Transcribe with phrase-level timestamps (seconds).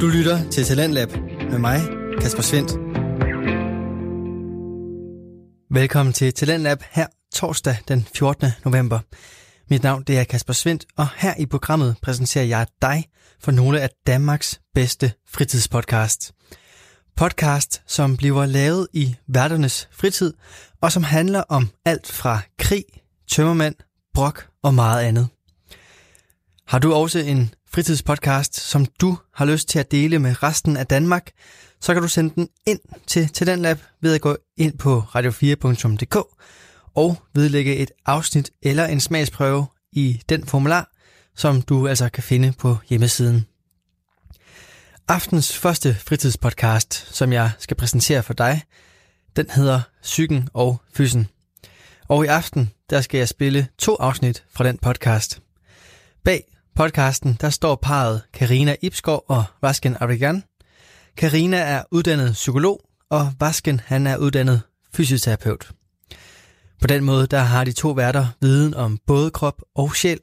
[0.00, 1.10] Du lytter til Talentlab
[1.50, 1.80] med mig,
[2.20, 2.72] Kasper Svendt.
[5.70, 8.48] Velkommen til Talentlab her torsdag den 14.
[8.64, 9.00] november.
[9.70, 13.04] Mit navn det er Kasper Svendt, og her i programmet præsenterer jeg dig
[13.40, 16.32] for nogle af Danmarks bedste fritidspodcast.
[17.16, 20.34] Podcast, som bliver lavet i værternes fritid,
[20.80, 22.84] og som handler om alt fra krig,
[23.28, 23.74] tømmermænd,
[24.14, 25.28] brok og meget andet.
[26.66, 30.86] Har du også en fritidspodcast, som du har lyst til at dele med resten af
[30.86, 31.30] Danmark,
[31.80, 36.16] så kan du sende den ind til Talentlab ved at gå ind på radio4.dk
[36.94, 40.90] og vedlægge et afsnit eller en smagsprøve i den formular,
[41.36, 43.46] som du altså kan finde på hjemmesiden.
[45.08, 48.62] Aftens første fritidspodcast, som jeg skal præsentere for dig,
[49.36, 51.28] den hedder Psyken og Fysen.
[52.08, 55.40] Og i aften, der skal jeg spille to afsnit fra den podcast.
[56.24, 60.42] Bag podcasten, der står parret Karina Ibskov og Vasken Arigan.
[61.16, 64.60] Karina er uddannet psykolog, og Vasken han er uddannet
[64.94, 65.70] fysioterapeut.
[66.80, 70.18] På den måde, der har de to værter viden om både krop og sjæl,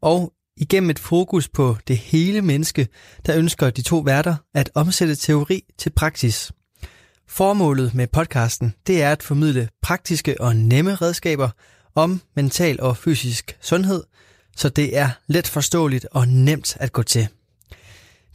[0.00, 2.88] og igennem et fokus på det hele menneske,
[3.26, 6.52] der ønsker de to værter at omsætte teori til praksis.
[7.28, 11.50] Formålet med podcasten, det er at formidle praktiske og nemme redskaber
[11.94, 14.02] om mental og fysisk sundhed,
[14.56, 17.28] så det er let forståeligt og nemt at gå til.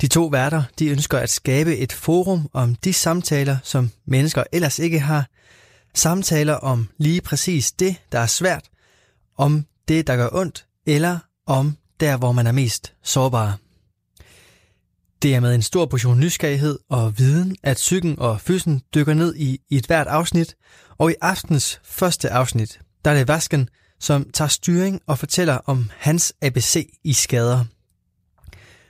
[0.02, 4.80] De to værter de ønsker at skabe et forum om de samtaler, som mennesker ellers
[4.80, 5.30] ikke har.
[5.94, 8.70] Samtaler om lige præcis det, der er svært,
[9.38, 13.58] om det, der gør ondt, eller om der, hvor man er mest sårbar.
[15.22, 19.36] Det er med en stor portion nysgerrighed og viden, at psyken og fysen dykker ned
[19.36, 20.56] i, i et hvert afsnit,
[20.98, 25.90] og i aftens første afsnit, der er det Vasken, som tager styring og fortæller om
[25.98, 27.66] hans ABC i skader.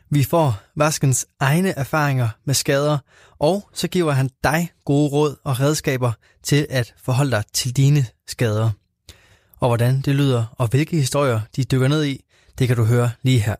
[0.09, 2.97] Vi får Vaskens egne erfaringer med skader,
[3.39, 6.11] og så giver han dig gode råd og redskaber
[6.43, 8.71] til at forholde dig til dine skader.
[9.59, 12.23] Og hvordan det lyder, og hvilke historier de dykker ned i,
[12.59, 13.55] det kan du høre lige her.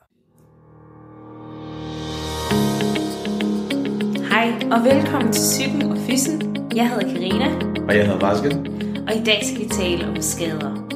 [4.30, 6.58] Hej og velkommen til Psyken og Fyssen.
[6.75, 7.46] Jeg hedder Karina
[7.88, 8.68] Og jeg hedder Vasken.
[9.08, 10.94] og i dag skal vi tale om skader.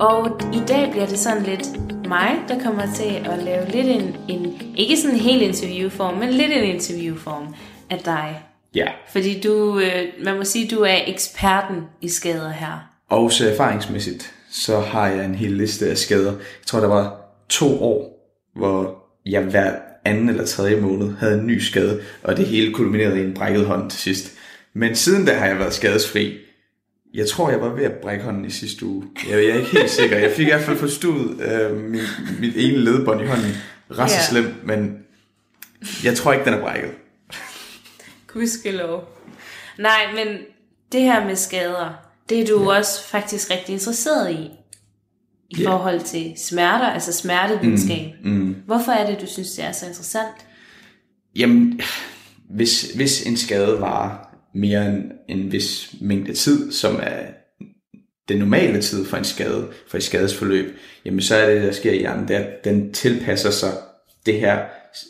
[0.00, 1.66] Og i dag bliver det sådan lidt
[2.08, 6.30] mig, der kommer til at lave lidt en, en ikke sådan en hel interviewform, men
[6.30, 7.54] lidt en interviewform
[7.90, 8.42] af dig.
[8.74, 8.86] Ja.
[9.12, 12.90] Fordi du, øh, man må sige, du er eksperten i skader her.
[13.08, 16.32] Og så erfaringsmæssigt, så har jeg en hel liste af skader.
[16.32, 17.16] Jeg tror, der var
[17.48, 19.72] to år, hvor jeg hver
[20.04, 23.66] anden eller tredje måned havde en ny skade, og det hele kulminerede i en brækket
[23.66, 24.32] hånd til sidst.
[24.72, 26.38] Men siden da har jeg været skadesfri.
[27.14, 29.04] Jeg tror, jeg var ved at brække hånden i sidste uge.
[29.30, 30.18] Jeg, jeg er ikke helt sikker.
[30.18, 32.00] Jeg fik i hvert fald forstået øh, min,
[32.40, 33.50] mit ene ledbånd i hånden.
[33.90, 34.22] Ret så Ja.
[34.30, 34.98] slemt, men
[36.04, 36.90] jeg tror ikke, den er brækket.
[38.26, 39.08] Gudskelov.
[39.78, 40.36] Nej, men
[40.92, 41.90] det her med skader,
[42.28, 42.78] det er du ja.
[42.78, 44.50] også faktisk rigtig interesseret i.
[45.50, 45.70] I Ja.
[45.70, 48.10] forhold til smerter, altså smertevidenskab.
[48.24, 48.56] Mm.
[48.66, 50.34] Hvorfor er det, du synes, det er så interessant?
[51.36, 51.80] Jamen,
[52.50, 57.26] hvis, hvis en skade var mere end en vis mængde tid, som er
[58.28, 61.92] den normale tid for en skade, for et skadesforløb, jamen så er det, der sker
[61.92, 63.72] i hjernen, det er, at den tilpasser sig
[64.26, 64.64] det her,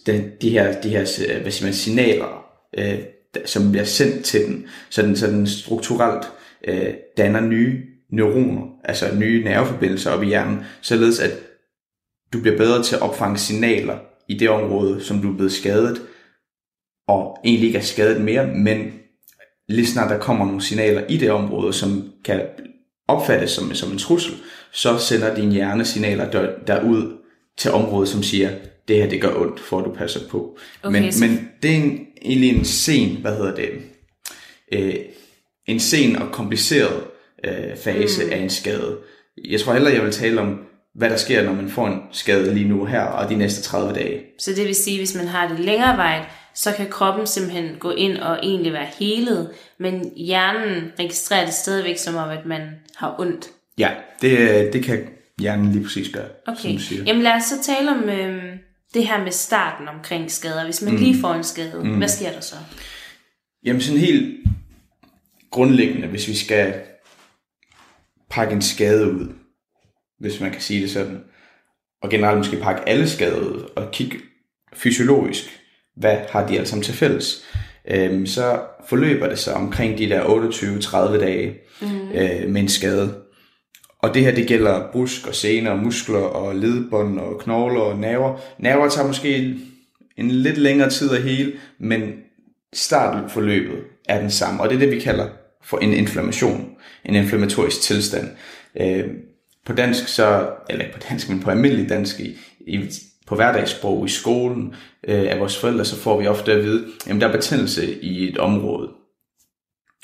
[0.07, 2.45] den, de her, de her øh, hvad siger man, signaler,
[2.79, 2.99] øh,
[3.45, 6.27] som bliver sendt til den, så den, så den strukturelt
[6.69, 7.83] øh, danner nye
[8.13, 11.33] neuroner, altså nye nerveforbindelser op i hjernen, således at
[12.33, 16.03] du bliver bedre til at opfange signaler i det område, som du er blevet skadet,
[17.09, 18.93] og egentlig ikke er skadet mere, men
[19.69, 22.41] lige snart der kommer nogle signaler i det område, som kan
[23.09, 24.35] opfattes som, som en trussel,
[24.73, 27.13] så sender din hjerne signaler der, derud
[27.59, 28.51] til området, som siger,
[28.89, 30.59] det her det gør ondt, for at du passer på.
[30.83, 33.69] Okay, men, så- men det er en, egentlig en sen, hvad hedder det,
[34.73, 34.95] øh,
[35.67, 37.05] en sen og kompliceret
[37.45, 38.33] øh, fase mm.
[38.33, 38.97] af en skade.
[39.51, 40.59] Jeg tror hellere, jeg vil tale om,
[40.95, 43.93] hvad der sker, når man får en skade lige nu her, og de næste 30
[43.95, 44.21] dage.
[44.39, 46.25] Så det vil sige, hvis man har det længere vej,
[46.55, 51.99] så kan kroppen simpelthen gå ind og egentlig være helet, men hjernen registrerer det stadigvæk
[51.99, 52.61] som om, at man
[52.97, 53.51] har ondt.
[53.79, 53.91] Ja,
[54.21, 55.09] det, det kan
[55.41, 57.05] hjernen lige præcis gøre, som Okay, du siger.
[57.05, 58.59] jamen lad os så tale om øhm,
[58.95, 60.65] det her med starten omkring skader.
[60.65, 61.01] Hvis man mm.
[61.01, 61.99] lige får en skade, mm.
[61.99, 62.57] hvad sker der så?
[63.65, 64.47] Jamen sådan helt
[65.51, 66.75] grundlæggende, hvis vi skal
[68.31, 69.33] pakke en skade ud,
[70.19, 71.25] hvis man kan sige det sådan,
[72.03, 74.19] og generelt måske pakke alle skader ud, og kigge
[74.73, 75.61] fysiologisk,
[75.97, 77.45] hvad har de alle sammen til fælles,
[77.91, 80.23] øhm, så forløber det sig omkring de der
[81.15, 82.09] 28-30 dage mm.
[82.15, 83.15] øh, med en skade.
[83.99, 88.41] Og det her, det gælder brusk og sener, muskler og ledbånd og knogler og nerver.
[88.59, 89.57] Nerver tager måske
[90.17, 92.13] en lidt længere tid at hele, men
[92.75, 95.29] startforløbet er den samme, og det er det, vi kalder
[95.63, 96.71] for en inflammation,
[97.05, 98.29] en inflammatorisk tilstand.
[98.81, 99.05] Øh,
[99.67, 102.81] på dansk så, eller på dansk, men på almindelig dansk, i, i,
[103.27, 104.75] på hverdagssprog i skolen
[105.09, 108.29] øh, af vores forældre, så får vi ofte at vide, at der er betændelse i
[108.29, 108.89] et område.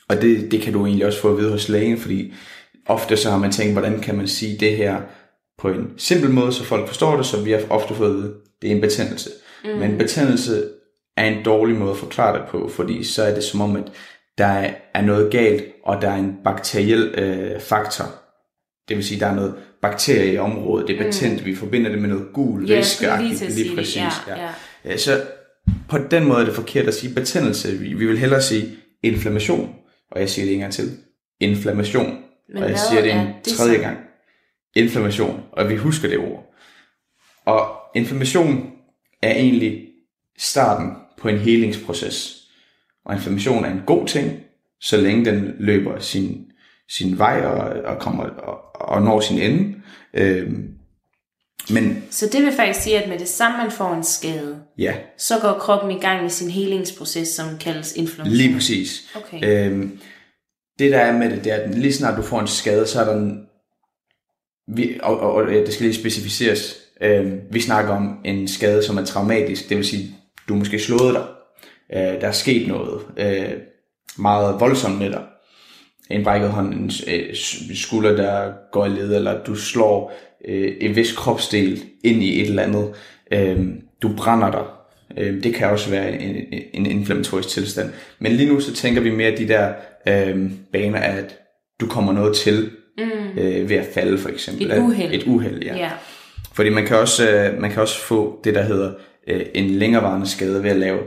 [0.08, 2.34] Og det, det kan du egentlig også få at vide hos lægen, fordi
[2.86, 5.00] ofte så har man tænkt, hvordan kan man sige det her
[5.58, 8.34] på en simpel måde, så folk forstår det, så vi har ofte fået at vide,
[8.62, 9.30] det er en betændelse.
[9.64, 9.70] Mm.
[9.70, 10.68] Men betændelse
[11.16, 13.92] er en dårlig måde at forklare det på, fordi så er det som om, at
[14.38, 18.04] der er noget galt, og der er en bakteriel øh, faktor.
[18.88, 21.46] Det vil sige, der er noget bakterie i området, det er betændt, mm.
[21.46, 23.76] vi forbinder det med noget gul Ja, væske, jeg skulle lige lige sige det.
[23.76, 23.96] præcis.
[23.96, 24.42] Ja, ja.
[24.42, 24.50] ja.
[24.84, 25.22] Ja, Så
[25.88, 27.78] på den måde er det forkert at sige betændelse.
[27.78, 29.74] Vi, vi vil hellere sige inflammation,
[30.10, 30.90] og jeg siger det en gang til.
[31.40, 32.18] Inflammation.
[32.54, 33.80] Men og jeg siger det en det tredje så?
[33.82, 33.98] gang.
[34.76, 36.54] Inflammation, og vi husker det ord.
[37.46, 38.70] Og inflammation
[39.22, 39.86] er egentlig
[40.38, 42.36] starten på en helingsproces.
[43.04, 44.40] Og inflammation er en god ting,
[44.80, 46.46] så længe den løber sin,
[46.90, 49.74] sin vej og, og, kommer, og, og når sin ende.
[50.14, 50.68] Øhm,
[51.70, 54.94] men Så det vil faktisk sige, at med det samme man får en skade, ja,
[55.18, 58.36] så går kroppen i gang med sin helingsproces, som kaldes inflammation.
[58.36, 59.16] lige præcis.
[59.16, 59.66] Okay.
[59.66, 60.00] Øhm,
[60.78, 63.00] det der er med det, det er, at lige snart du får en skade, så
[63.00, 63.46] er der en,
[64.76, 68.98] vi, og, og, og det skal lige specificeres, øhm, vi snakker om en skade, som
[68.98, 70.16] er traumatisk, det vil sige,
[70.48, 71.24] du måske slået dig,
[71.92, 73.52] øh, der er sket noget øh,
[74.18, 75.22] meget voldsomt med dig,
[76.10, 77.34] en brækket hånd, en øh,
[77.74, 80.12] skulder, der går i led, eller du slår
[80.48, 82.92] øh, en vis kropsdel ind i et eller andet,
[83.32, 83.66] øh,
[84.02, 84.64] du brænder dig,
[85.18, 87.90] øh, det kan også være en, en, inflammatorisk tilstand.
[88.18, 89.72] Men lige nu så tænker vi mere de der
[90.08, 91.38] øh, baner af, at
[91.80, 93.38] du kommer noget til mm.
[93.38, 94.70] øh, ved at falde for eksempel.
[94.70, 95.14] Et uheld.
[95.14, 95.76] Et uheld, ja.
[95.76, 95.90] Ja.
[96.54, 98.92] Fordi man kan også, øh, man kan også få det, der hedder
[99.28, 100.98] øh, en længerevarende skade ved at lave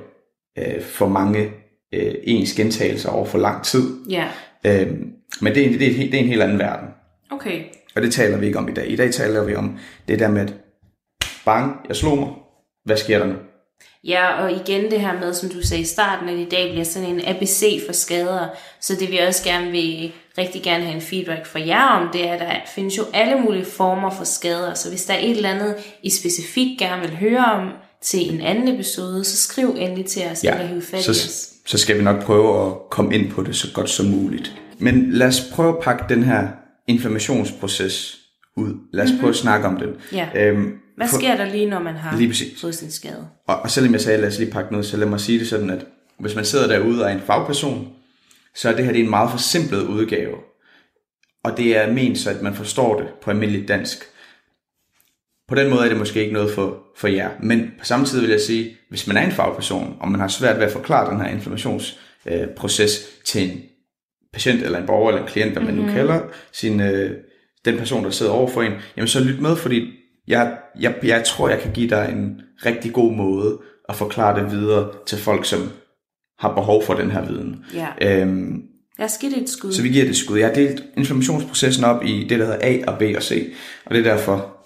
[0.57, 1.51] øh, for mange
[1.94, 3.83] øh, ens gentagelser over for lang tid.
[4.09, 4.27] Ja.
[4.65, 4.88] Øh,
[5.42, 6.88] men det er, en- det, er, det er en helt anden verden.
[7.31, 7.63] Okay.
[7.95, 8.92] Og det taler vi ikke om i dag.
[8.92, 9.77] I dag taler vi om
[10.07, 10.54] det der med, at
[11.45, 12.30] bang, jeg slog mig.
[12.86, 13.33] Hvad sker der nu?
[14.04, 16.83] Ja, og igen det her med, som du sagde i starten, at i dag bliver
[16.83, 18.48] sådan en ABC for skader.
[18.81, 22.27] Så det vi også gerne vil rigtig gerne have en feedback fra jer om, det
[22.27, 24.74] er, at der findes jo alle mulige former for skader.
[24.74, 27.69] Så hvis der er et eller andet, I specifikt gerne vil høre om
[28.01, 31.52] til en anden episode, så skriv endelig til os, eller hiv fat i så, os.
[31.65, 34.56] Så skal vi nok prøve at komme ind på det så godt som muligt.
[34.80, 36.48] Men lad os prøve at pakke den her
[36.88, 38.19] inflammationsproces
[38.57, 38.74] ud.
[38.94, 39.89] Lad os prøve at snakke om den.
[40.13, 40.30] Ja.
[40.36, 43.27] Øhm, Hvad for- sker der lige, når man har Lige fået sin skade?
[43.48, 45.48] Og, og selvom jeg sagde, lad os lige pakke noget, så lad mig sige det
[45.48, 45.86] sådan, at
[46.19, 47.88] hvis man sidder derude og er en fagperson,
[48.56, 50.36] så er det her det er en meget forsimplet udgave.
[51.44, 54.04] Og det er ment så, at man forstår det på almindeligt dansk.
[55.48, 57.30] På den måde er det måske ikke noget for, for jer.
[57.44, 60.28] Men på samme tid vil jeg sige, hvis man er en fagperson, og man har
[60.28, 63.62] svært ved at forklare den her inflammationsproces øh, til en
[64.34, 66.19] patient eller en borger eller en klient, hvad man nu kalder
[66.51, 67.12] sin, øh,
[67.66, 69.88] den person, der sidder over for en, jamen så lyt med, fordi
[70.28, 73.60] jeg, jeg, jeg tror, jeg kan give dig en rigtig god måde
[73.90, 75.69] at forklare det videre til folk, som
[76.40, 77.66] har behov for den her viden.
[77.74, 77.88] Ja.
[78.01, 78.62] Øhm,
[79.00, 79.72] Lad os give det et skud.
[79.72, 80.38] så vi giver det et skud.
[80.38, 83.54] Jeg har delt inflammationsprocessen op i det, der hedder A og B og C,
[83.86, 84.57] og det er derfor,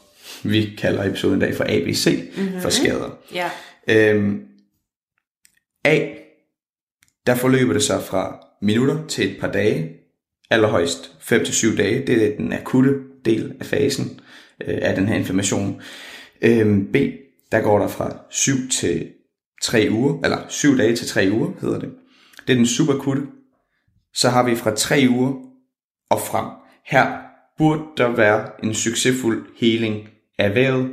[0.43, 2.61] vi kalder episoden i dag for ABC mm-hmm.
[2.61, 3.17] for skader.
[3.33, 3.49] Ja.
[3.87, 4.41] Øhm,
[5.85, 6.07] A,
[7.27, 9.89] der forløber det sig fra minutter til et par dage,
[10.49, 12.07] allerhøjst 5-7 dage.
[12.07, 12.93] Det er den akutte
[13.25, 14.19] del af fasen
[14.67, 15.81] øh, af den her inflammation.
[16.41, 16.95] Øhm, B,
[17.51, 19.11] der går der fra 7 til
[19.61, 21.89] 3 uger, eller 7 dage til 3 uger hedder det.
[22.47, 23.21] Det er den subakutte.
[24.13, 25.33] Så har vi fra 3 uger
[26.09, 26.45] og frem.
[26.85, 27.17] Her
[27.57, 30.89] burde der være en succesfuld heling af vejret.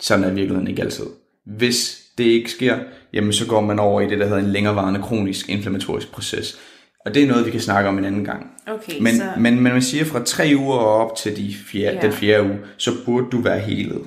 [0.00, 1.06] Sådan er virkeligheden ikke altid.
[1.46, 2.78] Hvis det ikke sker,
[3.12, 6.58] jamen så går man over i det, der hedder en længerevarende kronisk inflammatorisk proces.
[7.06, 8.46] Og det er noget, vi kan snakke om en anden gang.
[8.66, 9.24] Okay, Men, så...
[9.36, 12.02] men, men man siger fra tre uger og op til de fjerde, Ja.
[12.02, 14.02] den fjerde uge, så burde du være helet.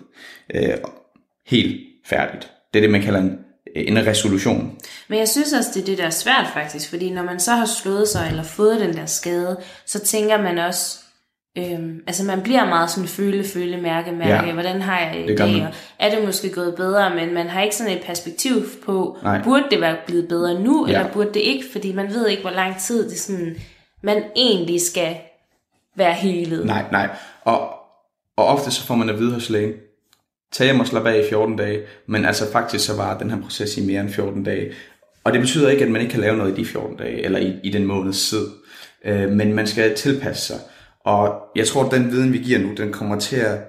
[0.55, 0.63] Øh,
[1.47, 2.51] helt færdigt.
[2.73, 3.39] Det er det, man kalder en,
[3.75, 4.77] en resolution.
[5.07, 7.51] Men jeg synes også, det er det, der er svært faktisk, fordi når man så
[7.51, 10.97] har slået sig eller fået den der skade, så tænker man også,
[11.57, 15.39] øhm, altså man bliver meget sådan føle, føle, mærke, mærke, Ja, hvordan har jeg det
[15.39, 15.61] man.
[15.61, 15.67] og
[15.99, 18.51] er det måske gået bedre, men man har ikke sådan et perspektiv
[18.85, 19.41] på, Nej.
[19.43, 20.99] burde det være blevet bedre nu, Ja.
[20.99, 23.55] eller burde det ikke, fordi man ved ikke, hvor lang tid det sådan,
[24.01, 25.15] man egentlig skal
[25.95, 26.65] være helet.
[26.65, 27.09] Nej, nej.
[27.43, 27.59] Og,
[28.37, 29.73] og ofte så får man at vide hos lægen,
[30.51, 33.41] tag hjem og slap af i 14 dage, men altså faktisk så var den her
[33.41, 34.71] proces i mere end 14 dage.
[35.23, 37.39] Og det betyder ikke, at man ikke kan lave noget i de 14 dage, eller
[37.39, 38.47] i, i den måneds tid.
[39.05, 40.59] Øh, men man skal tilpasse sig.
[41.05, 43.59] Og jeg tror, at den viden, vi giver nu, den kommer til at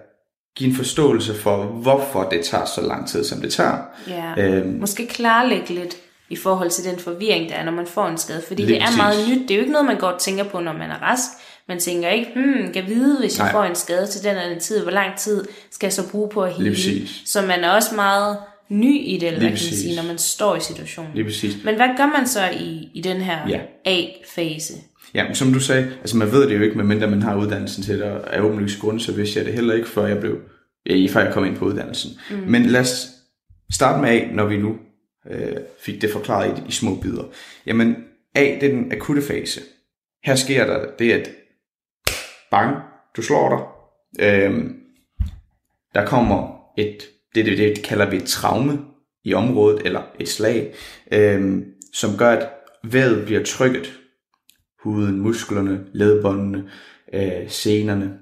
[0.56, 3.78] give en forståelse for, hvorfor det tager så lang tid, som det tager.
[4.08, 4.42] Ja.
[4.42, 4.80] Øhm.
[4.80, 5.96] Måske klarlægge lidt
[6.30, 8.42] i forhold til den forvirring, der er, når man får en skade.
[8.46, 8.96] Fordi det er præcis.
[8.96, 9.42] meget nyt.
[9.42, 11.30] Det er jo ikke noget, man godt tænker på, når man er rask.
[11.68, 13.52] Man tænker ikke, hmm, kan vide, hvis jeg Nej.
[13.52, 16.28] får en skade til den eller den tid, hvor lang tid skal jeg så bruge
[16.28, 16.76] på at hele?
[17.26, 18.36] Så man er også meget
[18.68, 21.10] ny i det, eller hvad kan man sige, når man står i situationen.
[21.14, 21.64] Lige præcis.
[21.64, 23.60] Men hvad gør man så i, i den her Ja.
[23.84, 24.74] A-fase?
[25.14, 27.82] Ja, men som du sagde, altså man ved det jo ikke, medmindre man har uddannelsen
[27.82, 30.38] til det, og af åbenlyse grunde, så vidste jeg det heller ikke, før jeg blev,
[30.86, 32.10] ja, før jeg kom ind på uddannelsen.
[32.30, 32.36] Mm.
[32.36, 33.08] Men lad os
[33.72, 34.76] starte med A, når vi nu
[35.30, 37.24] øh, fik det forklaret i, i små bidder.
[37.66, 37.96] Jamen,
[38.34, 39.60] A, det er den akutte fase.
[40.24, 41.30] Her sker der det, at
[42.50, 42.76] bang,
[43.16, 44.26] du slår dig.
[44.26, 44.76] Øhm,
[45.94, 46.98] der kommer et,
[47.34, 48.80] det, det, det kalder vi et traume
[49.24, 50.74] i området, eller et slag,
[51.12, 52.48] øhm, som gør, at
[52.84, 53.98] vævet bliver trykket.
[54.82, 56.70] Huden, musklerne, ledbåndene,
[57.14, 58.18] øh, senerne.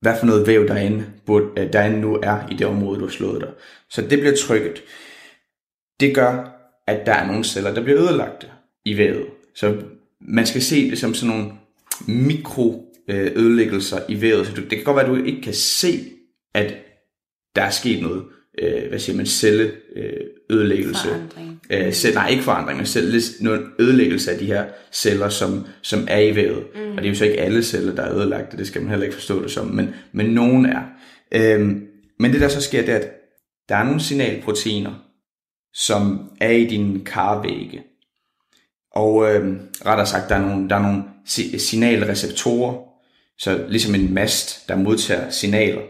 [0.00, 3.12] Hvad for noget væv derinde, burde, øh, derinde nu er i det område, du har
[3.12, 3.50] slået dig.
[3.90, 4.82] Så det bliver trykket.
[6.00, 6.54] Det gør,
[6.86, 8.50] at der er nogle celler, der bliver ødelagt
[8.84, 9.26] i vævet.
[9.54, 9.82] Så
[10.20, 11.52] man skal se det som sådan nogle
[12.08, 14.46] mikro øh, ødelæggelser i vævet.
[14.46, 16.10] Så du, det kan godt være, at du ikke kan se,
[16.54, 16.74] at
[17.56, 18.24] der er sket noget,
[18.62, 20.20] øh, hvad siger man, celle øh,
[20.50, 21.08] ødelæggelse.
[21.08, 21.60] Forandring.
[21.70, 26.06] Øh, selv, nej, ikke forandring, men selv noget ødelæggelse af de her celler, som, som
[26.10, 26.64] er i vævet.
[26.74, 26.90] Mm.
[26.90, 29.04] Og det er jo så ikke alle celler, der er ødelagte, det skal man heller
[29.04, 30.82] ikke forstå det som, men, men nogen er.
[31.34, 31.86] Øhm,
[32.18, 33.10] men det der så sker, det er, at
[33.68, 34.92] der er nogle signalproteiner,
[35.74, 37.82] som er i dine karvægge.
[38.92, 42.74] Og øhm, rettere sagt, der er nogle, der er nogle si- signalreceptorer,
[43.38, 45.80] så ligesom en mast, der modtager signaler,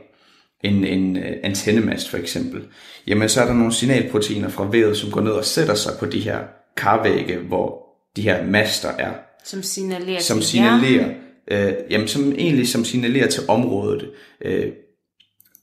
[0.65, 2.63] en, en øh, antennemast for eksempel,
[3.07, 6.07] jamen så er der nogle signalproteiner fra vævet, som går ned og sætter sig på
[6.07, 6.39] de her
[6.77, 7.85] karvægge, hvor
[8.17, 9.13] de her master er,
[9.45, 11.15] Som signalerer som til signalerer,
[11.51, 14.11] øh, jamen som egentlig som signalerer til området,
[14.45, 14.73] øh,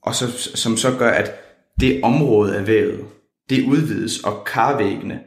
[0.01, 1.31] og så, som så gør, at
[1.79, 3.05] det område af vævet,
[3.49, 5.19] det udvides, og karvæggene,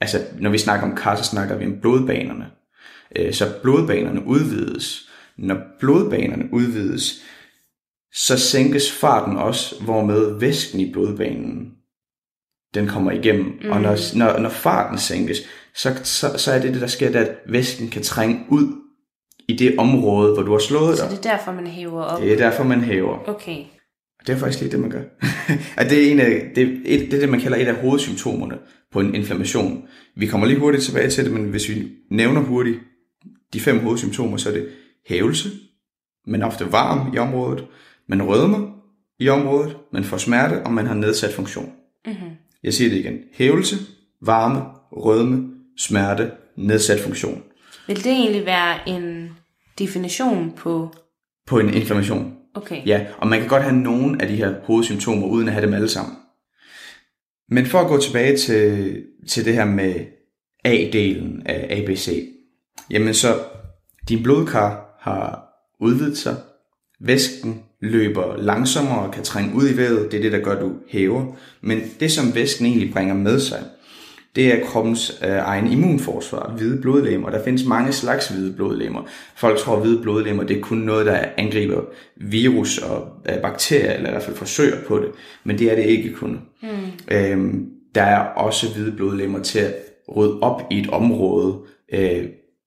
[0.00, 2.46] altså når vi snakker om kar, så snakker vi om blodbanerne,
[3.16, 5.08] øh, så blodbanerne udvides.
[5.38, 7.22] Når blodbanerne udvides,
[8.14, 11.72] så sænkes farten også, hvormed væsken i blodbanen,
[12.74, 13.60] den kommer igennem.
[13.62, 13.70] Mm.
[13.70, 15.38] Og når, når, når farten sænkes,
[15.74, 18.66] så, så, så er det det, der sker, det at væsken kan trænge ud
[19.48, 21.10] i det område, hvor du har slået Så dig.
[21.10, 22.20] det er derfor, man hæver op.
[22.22, 23.28] Det er derfor, man hæver.
[23.28, 23.58] Okay.
[24.20, 25.02] Og det er faktisk lige det, man gør.
[25.80, 27.74] at det, er en af, det, er et, det er det, man kalder et af
[27.74, 28.58] hovedsymptomerne
[28.92, 29.88] på en inflammation.
[30.16, 32.78] Vi kommer lige hurtigt tilbage til det, men hvis vi nævner hurtigt
[33.52, 34.68] de fem hovedsymptomer, så er det
[35.08, 35.48] hævelse,
[36.26, 37.64] men ofte varm i området,
[38.08, 38.74] man rødmer
[39.18, 41.72] i området, man får smerte, og man har nedsat funktion.
[42.06, 42.30] Mm-hmm.
[42.62, 43.18] Jeg siger det igen.
[43.32, 43.76] Hævelse,
[44.22, 47.42] varme, rødme, smerte, nedsat funktion.
[47.86, 49.30] Vil det egentlig være en
[49.78, 50.94] definition på...
[51.46, 52.36] På en inflammation.
[52.54, 52.86] Okay.
[52.86, 55.74] Ja, og man kan godt have nogle af de her hovedsymptomer, uden at have dem
[55.74, 56.16] alle sammen.
[57.48, 59.94] Men for at gå tilbage til, til det her med
[60.64, 62.28] A-delen af ABC,
[62.90, 63.38] jamen så
[64.08, 65.48] din blodkar har
[65.80, 66.36] udvidet sig,
[67.00, 70.60] væsken løber langsommere og kan trænge ud i vævet, det er det, der gør, at
[70.60, 71.24] du hæver.
[71.60, 73.58] Men det, som væsken egentlig bringer med sig,
[74.36, 77.30] det er kroppens øh, egen immunforsvar, hvide blodlemmer.
[77.30, 79.02] Der findes mange slags hvide blodlemmer.
[79.36, 81.80] Folk tror, at hvide blodlemmer det er kun noget, der angriber
[82.16, 85.08] virus og øh, bakterier, eller i hvert fald forsøger på det.
[85.44, 86.40] Men det er det ikke kun.
[86.62, 86.68] Mm.
[87.10, 89.74] Øhm, der er også hvide blodlemmer til at
[90.16, 91.58] rydde op i et område,
[91.94, 92.24] øh,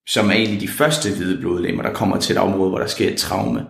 [0.08, 3.10] som er egentlig de første hvide blodlemmer, der kommer til et område, hvor der sker
[3.10, 3.66] et traume.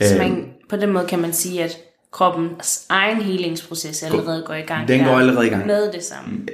[0.00, 1.78] Så man, på den måde kan man sige, at
[2.12, 4.88] kroppens egen helingsproces allerede går i gang.
[4.88, 5.66] Den går allerede i gang.
[5.66, 6.46] Med det samme.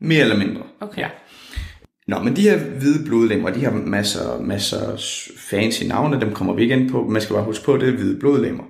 [0.00, 0.62] Mere eller mindre.
[0.80, 1.02] Okay.
[1.02, 1.08] Ja.
[2.08, 4.96] Nå, men de her hvide blodlemmer, de har masser, masser
[5.38, 7.06] fancy navne, dem kommer vi ikke ind på.
[7.08, 8.64] Man skal bare huske på, at det er hvide blodlemmer.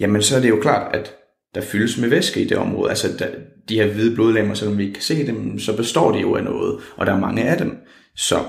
[0.00, 1.14] Jamen, så er det jo klart, at
[1.54, 2.90] der fyldes med væske i det område.
[2.90, 3.28] Altså, der,
[3.68, 6.44] de her hvide blodlemmer, selvom vi ikke kan se dem, så består de jo af
[6.44, 7.76] noget, og der er mange af dem.
[8.16, 8.44] Så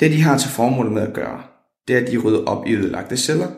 [0.00, 1.42] det, de har til formål med at gøre,
[1.88, 3.48] det er, at de rydder op i ødelagte celler,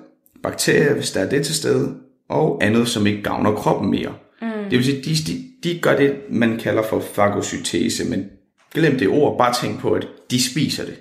[0.42, 1.96] bakterier, hvis der er det til stede,
[2.28, 4.14] og andet, som ikke gavner kroppen mere.
[4.42, 4.48] Mm.
[4.48, 8.30] Det vil sige, de, de, de gør det, man kalder for fagocytese, men
[8.74, 11.00] glem det ord, bare tænk på, at de spiser det.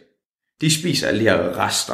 [0.62, 1.94] De spiser alle de her rester,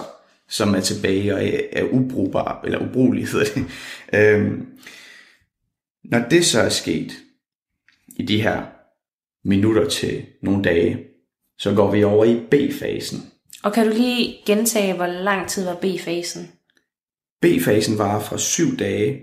[0.50, 3.66] som er tilbage og er, er ubrugbare, eller ubrugelige hedder det.
[4.20, 4.68] Øhm,
[6.04, 7.12] når det så er sket
[8.16, 8.64] i de her
[9.44, 11.00] minutter til nogle dage,
[11.58, 13.33] så går vi over i B-fasen.
[13.64, 16.52] Og kan du lige gentage, hvor lang tid var B-fasen?
[17.42, 19.22] B-fasen varer fra syv dage,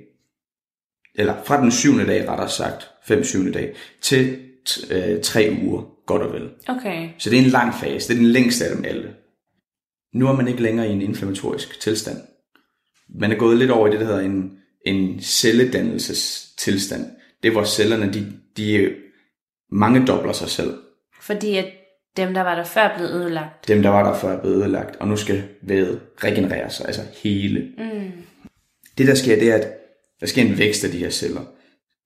[1.14, 4.38] eller fra den syvende dag rettere sagt, fem syvende dag, til
[4.90, 6.50] øh, tre uger, godt og vel.
[6.68, 7.08] Okay.
[7.18, 9.14] Så det er en lang fase, det er den længste af dem alle.
[10.14, 12.18] Nu er man ikke længere i en inflammatorisk tilstand.
[13.08, 17.06] man er gået lidt over i det, der hedder en, en celledannelsestilstand.
[17.42, 18.94] Det er, hvor cellerne, de, de
[19.72, 20.78] mange dobler sig selv.
[21.20, 21.66] Fordi at
[22.16, 23.68] dem, der var der før, blev ødelagt.
[23.68, 27.02] Dem, der var der før, er blevet ødelagt, og nu skal vævet regenerere sig, altså
[27.22, 27.68] hele.
[27.78, 28.12] Mm.
[28.98, 29.68] Det, der sker, det er, at
[30.20, 31.40] der sker en vækst af de her celler.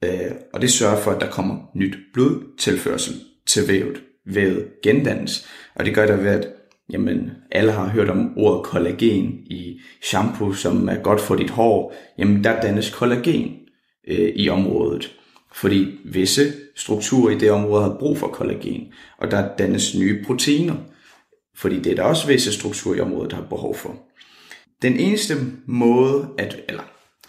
[0.05, 3.15] Øh, og det sørger for, at der kommer nyt blodtilførsel
[3.47, 4.03] til vævet.
[4.27, 5.47] Vævet gendannes.
[5.75, 6.49] Og det gør der ved, at
[6.91, 11.95] jamen, alle har hørt om ordet kollagen i shampoo, som er godt for dit hår.
[12.19, 13.57] Jamen, der dannes kollagen
[14.09, 15.17] øh, i området.
[15.55, 20.75] Fordi visse strukturer i det område har brug for kollagen, og der dannes nye proteiner.
[21.57, 23.97] Fordi det er der også visse strukturer i området, der har behov for.
[24.83, 25.35] Den eneste
[25.67, 26.83] måde, at, eller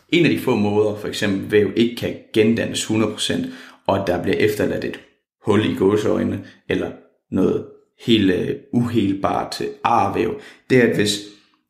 [0.10, 3.48] en af de få måder, for eksempel væv ikke kan gendannes 100%,
[3.88, 5.00] og at der bliver efterladt et
[5.46, 6.92] hul i gåseøjne, eller
[7.32, 7.66] noget
[8.06, 10.40] helt øh, uhelbart arvæv,
[10.70, 11.20] det er, at hvis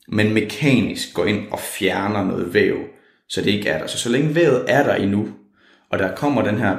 [0.07, 2.77] man mekanisk går ind og fjerner noget væv,
[3.29, 3.87] så det ikke er der.
[3.87, 5.29] Så så længe vævet er der endnu,
[5.95, 6.77] og der kommer den her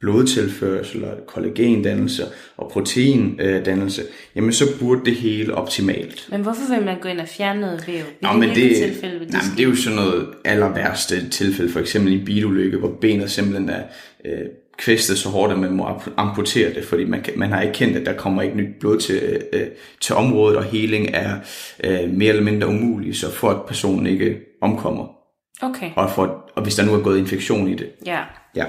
[0.00, 2.24] blodtilførsel og kollagendannelse
[2.56, 4.02] og proteindannelse,
[4.36, 6.28] jamen så burde det hele optimalt.
[6.30, 8.04] Men hvorfor vil man gå ind og fjerne noget væv?
[8.22, 11.72] Nå, men det, tilfælde, det, nej, men det er jo sådan noget aller værste tilfælde,
[11.72, 13.82] for eksempel i bilulykke, hvor benet simpelthen er
[14.24, 14.46] øh,
[14.78, 18.06] kvæstet så hårdt, at man må amputere det, fordi man, man har ikke kendt, at
[18.06, 19.66] der kommer ikke nyt blod til, øh,
[20.00, 21.36] til området, og heling er
[21.84, 25.15] øh, mere eller mindre umulig, så for at personen ikke omkommer.
[25.62, 25.90] Okay.
[25.96, 27.90] Og, for, og hvis der nu er gået infektion i det.
[28.06, 28.22] Ja.
[28.54, 28.64] Ja.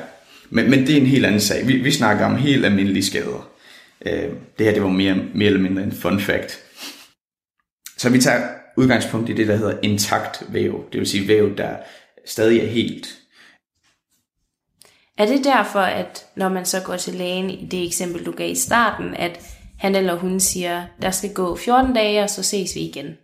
[0.50, 1.68] Men, men det er en helt anden sag.
[1.68, 3.50] Vi, vi snakker om helt almindelige skader.
[4.06, 6.60] Øh, det her det var mere, mere eller mindre en fun fact.
[7.98, 10.86] Så vi tager udgangspunkt i det, der hedder intakt væv.
[10.92, 11.76] Det vil sige væv, der
[12.26, 13.08] stadig er helt.
[15.18, 18.52] Er det derfor, at når man så går til lægen i det eksempel, du gav
[18.52, 19.40] i starten, at
[19.80, 23.18] han eller hun siger, der skal gå 14 dage, og så ses vi igen?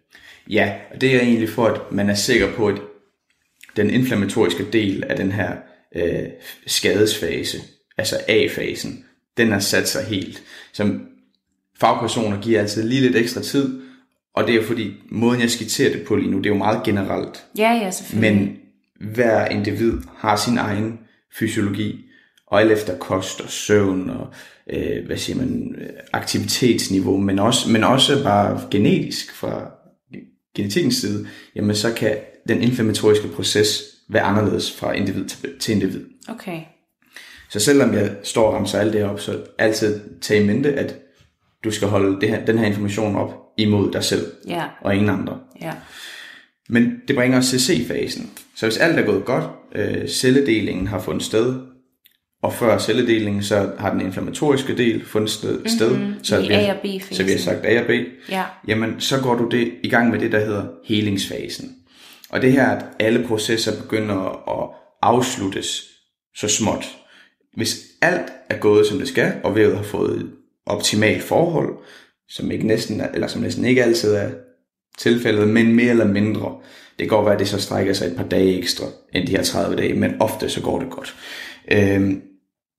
[0.50, 2.76] Ja, og det er egentlig for, at man er sikker på, at
[3.76, 5.56] den inflammatoriske del af den her
[5.96, 6.28] øh,
[6.68, 7.58] skadesfase,
[7.98, 9.06] altså A-fasen,
[9.38, 10.44] den har sat sig helt.
[10.74, 11.08] Som
[11.80, 13.82] fagpersoner giver altid lige lidt ekstra tid,
[14.36, 16.84] og det er fordi, måden jeg skitserer det på lige nu, det er jo meget
[16.84, 17.46] generelt.
[17.58, 18.36] Ja, ja, selvfølgelig.
[18.36, 18.58] Men
[19.14, 21.00] hver individ har sin egen
[21.40, 22.06] fysiologi,
[22.48, 24.28] og alt efter kost og søvn og
[24.70, 25.76] øh, hvad siger man,
[26.14, 29.72] aktivitetsniveau, men også, men også bare genetisk fra
[30.56, 35.26] genetikkens side, jamen så kan den inflammatoriske proces være anderledes fra individ
[35.60, 36.02] til individ.
[36.30, 36.60] Okay.
[37.50, 40.96] Så selvom jeg står og ramser alt det op, så altid tag i mente, at
[41.64, 45.10] du skal holde det her, den her information op imod dig selv Ja, og ingen
[45.10, 45.40] andre.
[45.62, 45.72] ja.
[46.70, 48.30] Men det bringer os til C-fasen.
[48.56, 49.44] Så hvis alt er gået godt,
[49.76, 51.56] øh, celledelingen har fundet sted,
[52.44, 56.78] og før celledelingen, så har den inflammatoriske del fundet sted, sted så, I vi har,
[57.12, 57.90] så vi har sagt A og B,
[58.30, 58.44] Ja.
[58.68, 61.76] jamen så går du det i gang med det, der hedder helingsfasen.
[62.34, 64.16] Og det her, at alle processer begynder
[64.62, 64.70] at
[65.02, 65.90] afsluttes
[66.36, 66.98] så småt.
[67.56, 70.32] Hvis alt er gået, som det skal, og vævet har fået
[70.66, 71.78] optimalt forhold,
[72.30, 74.30] som, ikke næsten, er- eller som næsten ikke altid er
[74.98, 76.56] tilfældet, men mere eller mindre.
[77.00, 79.32] Det kan godt være, at det så strækker sig et par dage ekstra end de
[79.32, 81.16] her 30 dage, men ofte så går det godt.
[81.72, 82.22] Øhm,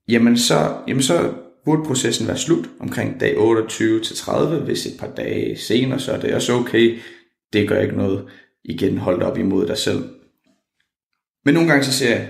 [0.08, 1.32] jamen, så, jamen så
[1.64, 4.60] burde processen være slut omkring dag 28 til 30.
[4.60, 6.98] Hvis et par dage senere, så er det også okay.
[7.52, 8.24] Det gør ikke noget.
[8.64, 10.04] Igen, hold dig op imod dig selv.
[11.44, 12.20] Men nogle gange så ser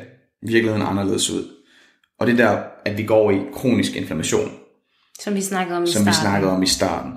[0.42, 1.44] virkeligheden anderledes ud.
[2.20, 4.52] Og det er der, at vi går i kronisk inflammation
[5.20, 6.06] Som vi snakkede om i som starten.
[6.06, 7.12] vi snakkede om i starten.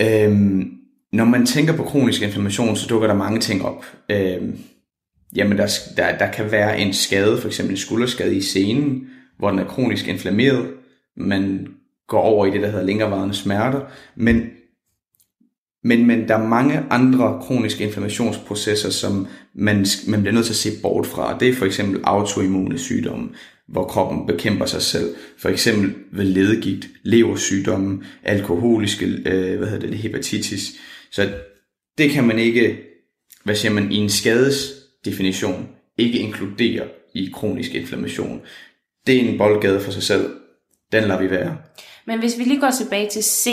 [0.00, 0.70] Øhm,
[1.12, 3.84] når man tænker på kronisk inflammation, så dukker der mange ting op.
[4.10, 4.58] Øhm,
[5.36, 9.50] jamen, der, der, der kan være en skade, for eksempel en skulderskade i senen, hvor
[9.50, 10.74] den er kronisk inflammeret.
[11.16, 11.68] Man
[12.08, 13.80] går over i det, der hedder længerevarende smerter.
[14.16, 14.50] Men,
[15.88, 20.56] men, men der er mange andre kroniske inflammationsprocesser, som man, man bliver nødt til at
[20.56, 21.34] se bort fra.
[21.34, 23.28] Og det er for eksempel autoimmune sygdomme,
[23.68, 25.14] hvor kroppen bekæmper sig selv.
[25.38, 30.72] For eksempel ved ledegigt, leversygdomme, alkoholiske, øh, hvad hedder det, hepatitis.
[31.10, 31.28] Så
[31.98, 32.78] det kan man ikke,
[33.44, 38.40] hvad siger man, i en skadesdefinition, ikke inkludere i kronisk inflammation.
[39.06, 40.30] Det er en boldgade for sig selv.
[40.92, 41.56] Den lader vi være.
[42.06, 43.48] Men hvis vi lige går tilbage til C,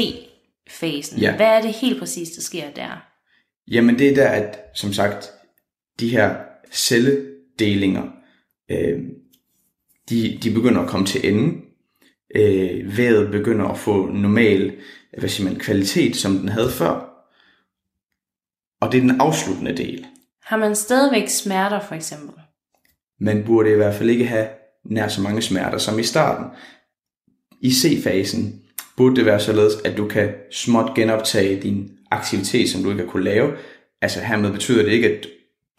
[0.69, 1.35] C-fasen, Ja.
[1.35, 3.05] hvad er det helt præcis, der sker der?
[3.71, 5.31] Jamen det er der, at som sagt,
[5.99, 6.35] de her
[6.71, 8.03] celledelinger,
[8.71, 8.99] øh,
[10.09, 11.61] de, de begynder at komme til ende.
[12.35, 14.75] Øh, vævet begynder at få normal
[15.17, 17.09] hvad siger man, kvalitet, som den havde før.
[18.81, 20.05] Og det er den afsluttende del.
[20.41, 22.33] Har man stadigvæk smerter, for eksempel?
[23.19, 24.47] Man burde i hvert fald ikke have
[24.85, 26.45] nær så mange smerter som i starten.
[27.61, 28.64] I C-fasen
[28.97, 33.09] burde det være således, at du kan småt genoptage din aktivitet, som du ikke har
[33.09, 33.53] kunne lave.
[34.01, 35.27] Altså hermed betyder det ikke, at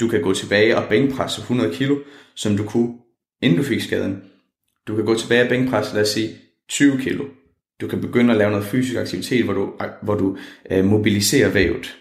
[0.00, 1.96] Du kan gå tilbage og bænkpresse 100 kilo,
[2.34, 2.94] som du kunne,
[3.42, 4.22] inden du fik skaden.
[4.88, 6.30] Du kan gå tilbage og bænkpresse, lad os sige,
[6.68, 7.24] 20 kilo.
[7.80, 10.36] Du kan begynde at lave noget fysisk aktivitet, hvor du, hvor du
[10.70, 11.96] øh, mobiliserer vævet.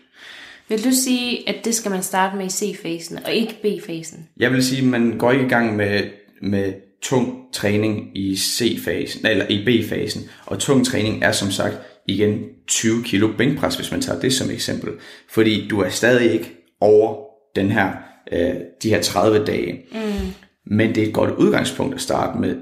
[0.70, 4.30] Vil du sige, at det skal man starte med i C-fasen, og ikke B-fasen?
[4.38, 6.04] Jeg vil sige, at man går ikke i gang med,
[6.42, 6.74] med
[7.10, 10.30] tung træning i C-fasen, eller i B-fasen.
[10.46, 11.76] Og tung træning er som sagt
[12.08, 14.94] igen 20 kilo bænkpres, hvis man tager det som eksempel.
[15.30, 17.92] Fordi du er stadig ikke over den her,
[18.32, 19.86] øh, de her 30 dage.
[19.92, 20.34] Mm.
[20.66, 22.56] Men det er et godt udgangspunkt at starte med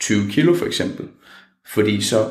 [0.00, 1.06] 20 kilo for eksempel.
[1.66, 2.30] Fordi så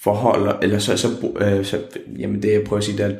[0.00, 1.08] forholder, eller så, så,
[1.40, 1.82] øh, så
[2.18, 3.18] jamen det jeg prøver at sige, det er,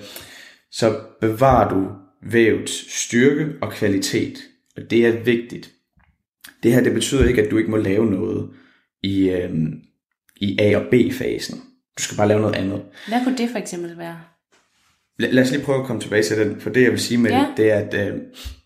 [0.70, 1.88] så bevarer du
[2.32, 4.38] vævets styrke og kvalitet.
[4.76, 5.75] Og det er vigtigt.
[6.62, 8.48] Det her det betyder ikke, at du ikke må lave noget
[9.02, 9.50] i, øh,
[10.36, 11.58] i A- og B-fasen.
[11.98, 12.82] Du skal bare lave noget andet.
[13.08, 14.20] Hvad kunne det for eksempel være?
[15.18, 17.18] Lad, lad os lige prøve at komme tilbage til den, for det jeg vil sige
[17.18, 17.38] med ja.
[17.38, 18.20] det, det er, at øh,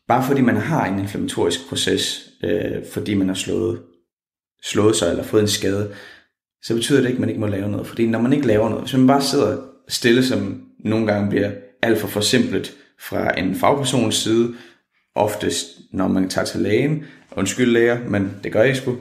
[0.09, 3.83] bare fordi man har en inflammatorisk proces, øh, fordi man har slået,
[4.63, 5.95] slået sig eller fået en skade,
[6.63, 7.87] så betyder det ikke, at man ikke må lave noget.
[7.87, 11.51] Fordi når man ikke laver noget, hvis man bare sidder stille, som nogle gange bliver
[11.83, 14.55] alt for forsimplet fra en fagpersons side,
[15.15, 17.05] oftest når man tager til lægen,
[17.37, 18.97] undskyld læger, men det gør jeg sgu,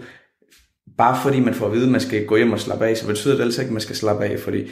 [0.98, 3.08] bare fordi man får at vide, at man skal gå hjem og slappe af, så
[3.08, 4.68] betyder det altså ikke, at man skal slappe af, fordi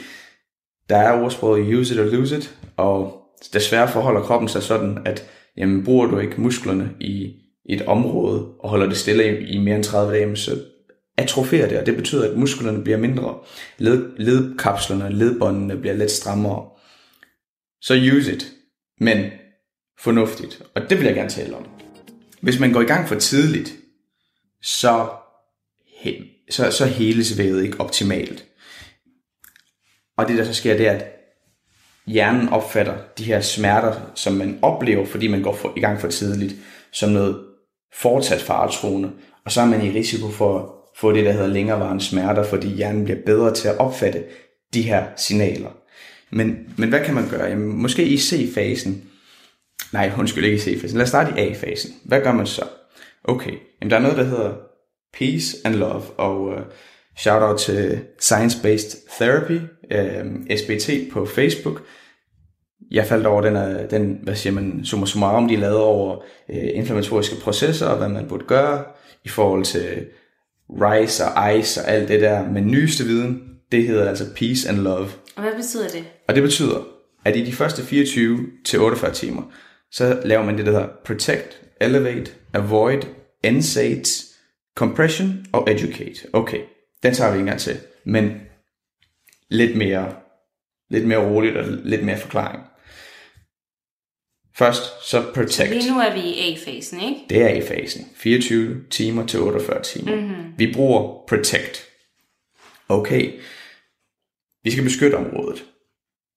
[0.89, 3.21] der er ordsproget use it or lose it, og
[3.53, 7.35] desværre forholder kroppen sig sådan, at jamen, bruger du ikke musklerne i
[7.69, 10.59] et område og holder det stille i, i mere end 30 dage, så
[11.17, 13.35] atroferer det, og det betyder, at musklerne bliver mindre.
[13.77, 16.69] Led, ledkapslerne, ledbåndene bliver lidt strammere.
[17.81, 18.51] Så use it,
[18.99, 19.25] men
[19.99, 20.61] fornuftigt.
[20.75, 21.65] Og det vil jeg gerne tale om.
[22.41, 23.73] Hvis man går i gang for tidligt,
[24.61, 25.09] så,
[26.49, 28.45] så, så heles vævet ikke optimalt.
[30.17, 31.05] Og det der så sker, det er, at
[32.07, 36.07] hjernen opfatter de her smerter, som man oplever, fordi man går for, i gang for
[36.07, 36.55] tidligt,
[36.91, 37.45] som noget
[37.93, 39.11] fortsat faretroende.
[39.45, 42.67] Og så er man i risiko for at få det, der hedder længerevarende smerter, fordi
[42.67, 44.23] hjernen bliver bedre til at opfatte
[44.73, 45.69] de her signaler.
[46.29, 47.49] Men, men hvad kan man gøre?
[47.49, 49.06] Jamen, måske i C-fasen.
[49.91, 50.97] Nej, undskyld ikke i C-fasen.
[50.97, 51.93] Lad os starte i A-fasen.
[52.05, 52.63] Hvad gør man så?
[53.23, 54.53] Okay, jamen, der er noget, der hedder
[55.13, 56.57] Peace and Love, og uh,
[57.17, 59.59] shout out til Science Based Therapy,
[59.95, 61.83] uh, SBT på Facebook.
[62.91, 66.15] Jeg faldt over den, uh, den hvad siger man, summa summarum, de lavede over
[66.49, 68.83] uh, inflammatoriske processer, og hvad man burde gøre
[69.23, 70.05] i forhold til
[70.69, 72.49] Rise og Ice og alt det der.
[72.49, 75.09] Men nyeste viden, det hedder altså Peace and Love.
[75.35, 76.05] Og hvad betyder det?
[76.27, 76.87] Og det betyder,
[77.25, 79.41] at i de første 24 til 48 timer,
[79.91, 83.01] så laver man det, der hedder Protect, Elevate, Avoid,
[83.43, 84.09] Ensate,
[84.75, 86.27] Compression og Educate.
[86.33, 86.61] Okay,
[87.03, 87.79] den tager vi en gang til.
[88.05, 88.41] Men
[89.49, 90.15] lidt mere,
[90.89, 92.63] lidt mere roligt og lidt mere forklaring.
[94.55, 95.69] Først så protect.
[95.69, 97.21] Lige nu er vi i A-fasen, ikke?
[97.29, 98.05] Det er A-fasen.
[98.15, 100.15] 24 timer til 48 timer.
[100.15, 100.53] Mm-hmm.
[100.57, 101.85] Vi bruger protect.
[102.89, 103.39] Okay.
[104.63, 105.65] Vi skal beskytte området.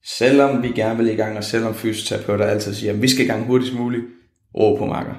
[0.05, 3.29] Selvom vi gerne vil i gang, og selvom fysioterapeuter altid siger, at vi skal i
[3.29, 4.05] gang hurtigst muligt,
[4.55, 5.15] ro på marker.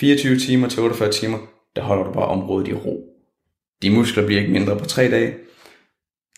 [0.00, 1.38] 24 timer til 48 timer,
[1.76, 3.12] der holder du bare området i ro.
[3.82, 5.34] De muskler bliver ikke mindre på 3 dage.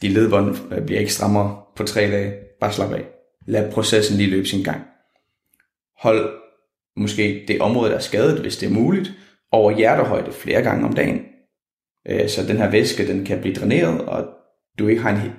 [0.02, 2.34] De ledbånd øh, bliver ikke strammere på 3 dage.
[2.60, 3.04] Bare slap af.
[3.46, 4.82] Lad processen lige løbe sin gang.
[5.98, 6.34] Hold
[6.96, 9.12] måske det område, der er skadet, hvis det er muligt,
[9.52, 11.20] over hjertehøjde flere gange om dagen.
[12.08, 14.26] Øh, så den her væske, den kan blive dræneret, og
[14.78, 15.32] du ikke har en,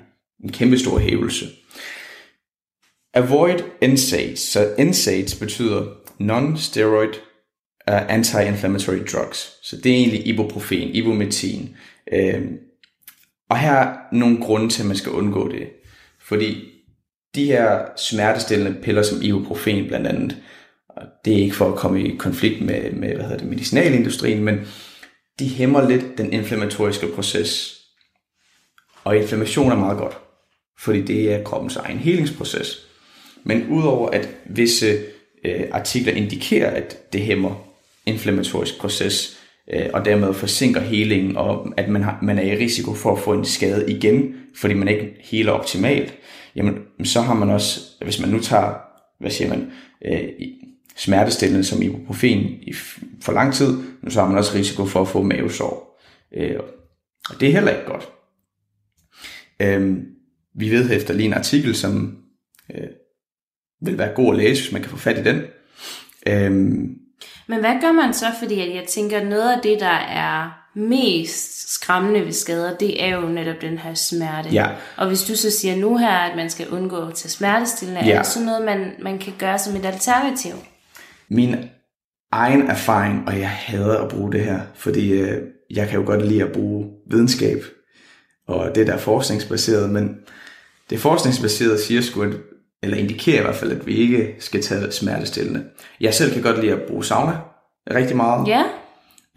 [0.46, 1.46] en kæmpe stor hævelse.
[3.14, 4.40] Avoid NSAIDs.
[4.40, 5.86] Så NSAIDs betyder
[6.20, 7.20] non-steroid
[7.92, 9.54] uh, anti-inflammatory drugs.
[9.64, 11.76] Så det er egentlig ibuprofen, ibumetin.
[12.14, 12.42] Uh,
[13.50, 15.68] og her er nogle grunde til, at man skal undgå det.
[16.22, 16.72] Fordi
[17.36, 20.38] de her smertestillende piller som ibuprofen blandt andet,
[20.90, 24.44] og det er ikke for at komme i konflikt med, med hvad hedder det, medicinalindustrien,
[24.44, 24.60] men
[25.40, 27.82] de hæmmer lidt den inflammatoriske proces.
[29.04, 30.18] Og inflammation er meget godt,
[30.80, 32.88] fordi det er kroppens egen helingsproces.
[33.44, 34.98] Men udover at visse
[35.46, 37.68] øh, artikler indikerer, at det hæmmer
[38.06, 39.40] inflammatorisk proces,
[39.74, 43.20] øh, og dermed forsinker helingen, og at man, har, man er i risiko for at
[43.20, 46.14] få en skade igen, fordi man ikke heler optimalt,
[46.56, 48.74] jamen så har man også, hvis man nu tager,
[49.20, 49.72] hvad siger man,
[50.06, 50.30] øh,
[50.96, 52.74] smertestillende som ibuprofen i
[53.22, 53.78] for lang tid,
[54.10, 56.00] så har man også risiko for at få mavesår.
[56.38, 56.60] Øh,
[57.30, 58.10] og det er heller ikke godt.
[59.62, 59.98] Øh,
[60.56, 62.18] vi ved efter lige en artikel, som
[62.76, 62.88] øh,
[63.82, 65.42] vil være god at læse, hvis man kan få fat i den.
[66.28, 66.96] Øhm,
[67.48, 68.26] Men hvad gør man så?
[68.40, 73.16] Fordi jeg tænker, at noget af det, der er mest skræmmende ved skader, det er
[73.16, 74.50] jo netop den her smerte.
[74.50, 74.68] Ja.
[74.98, 78.12] Og hvis du så siger nu her, at man skal undgå at tage smertestillende, ja.
[78.12, 80.54] er det sådan noget, man, man kan gøre som et alternativ?
[81.30, 81.56] min
[82.32, 85.42] egen erfaring, og jeg hader at bruge det her, fordi øh,
[85.72, 87.64] jeg kan jo godt lide at bruge videnskab,
[88.48, 90.16] og det der er forskningsbaseret, men
[90.90, 92.34] det forskningsbaserede siger sgu, at,
[92.84, 95.66] eller indikerer i hvert fald, at vi ikke skal tage smertestillende.
[96.02, 97.42] Jeg selv kan godt lide at bruge sauna
[97.92, 98.48] rigtig meget.
[98.48, 98.64] Ja.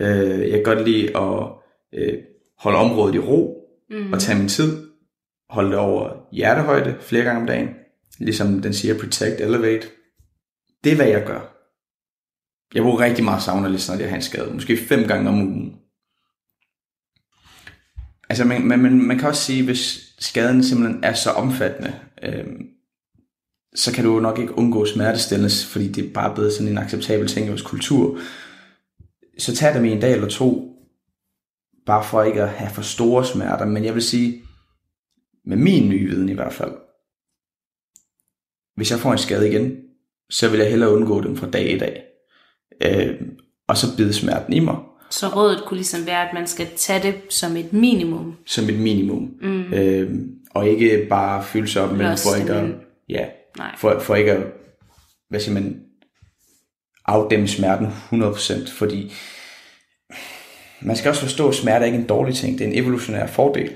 [0.01, 1.49] Øh, jeg kan godt lide at
[1.95, 2.19] øh,
[2.59, 3.55] holde området i ro
[3.91, 4.13] mm.
[4.13, 4.89] og tage min tid.
[5.51, 7.69] Holde det over hjertehøjde flere gange om dagen.
[8.19, 9.87] Ligesom den siger, protect, elevate.
[10.85, 11.55] Det er, hvad jeg gør.
[12.75, 14.55] Jeg bruger rigtig meget sauna, lige snart jeg har en skade.
[14.55, 15.77] Måske fem gange om ugen.
[18.29, 22.47] Altså, man, man, man kan også sige, hvis skaden simpelthen er så omfattende, øh,
[23.75, 26.79] så kan du jo nok ikke undgå smertestillende, fordi det er bare blevet sådan en
[26.79, 28.19] acceptabel ting i vores kultur.
[29.39, 30.75] Så tag dem i en dag eller to,
[31.87, 33.67] bare for ikke at have for store smerter.
[33.67, 34.43] Men jeg vil sige,
[35.45, 36.73] med min nye viden i hvert fald,
[38.77, 39.77] hvis jeg får en skade igen,
[40.31, 42.05] så vil jeg hellere undgå dem fra dag i dag.
[42.83, 43.21] Øh,
[43.69, 44.77] og så bide smerten i mig.
[45.11, 48.37] Så rådet kunne ligesom være, at man skal tage det som et minimum.
[48.47, 49.35] Som et minimum.
[49.43, 49.73] Mm.
[49.73, 50.11] Øh,
[50.51, 52.75] og ikke bare fylde sig op med, Lost for ikke at, in.
[53.09, 53.27] ja,
[53.59, 53.75] Nej.
[53.79, 54.47] for, for ikke at,
[55.29, 55.83] hvad siger man,
[57.07, 59.13] afdæmme smerten 100%, fordi
[60.81, 63.27] man skal også forstå, at smerte er ikke en dårlig ting, det er en evolutionær
[63.27, 63.75] fordel.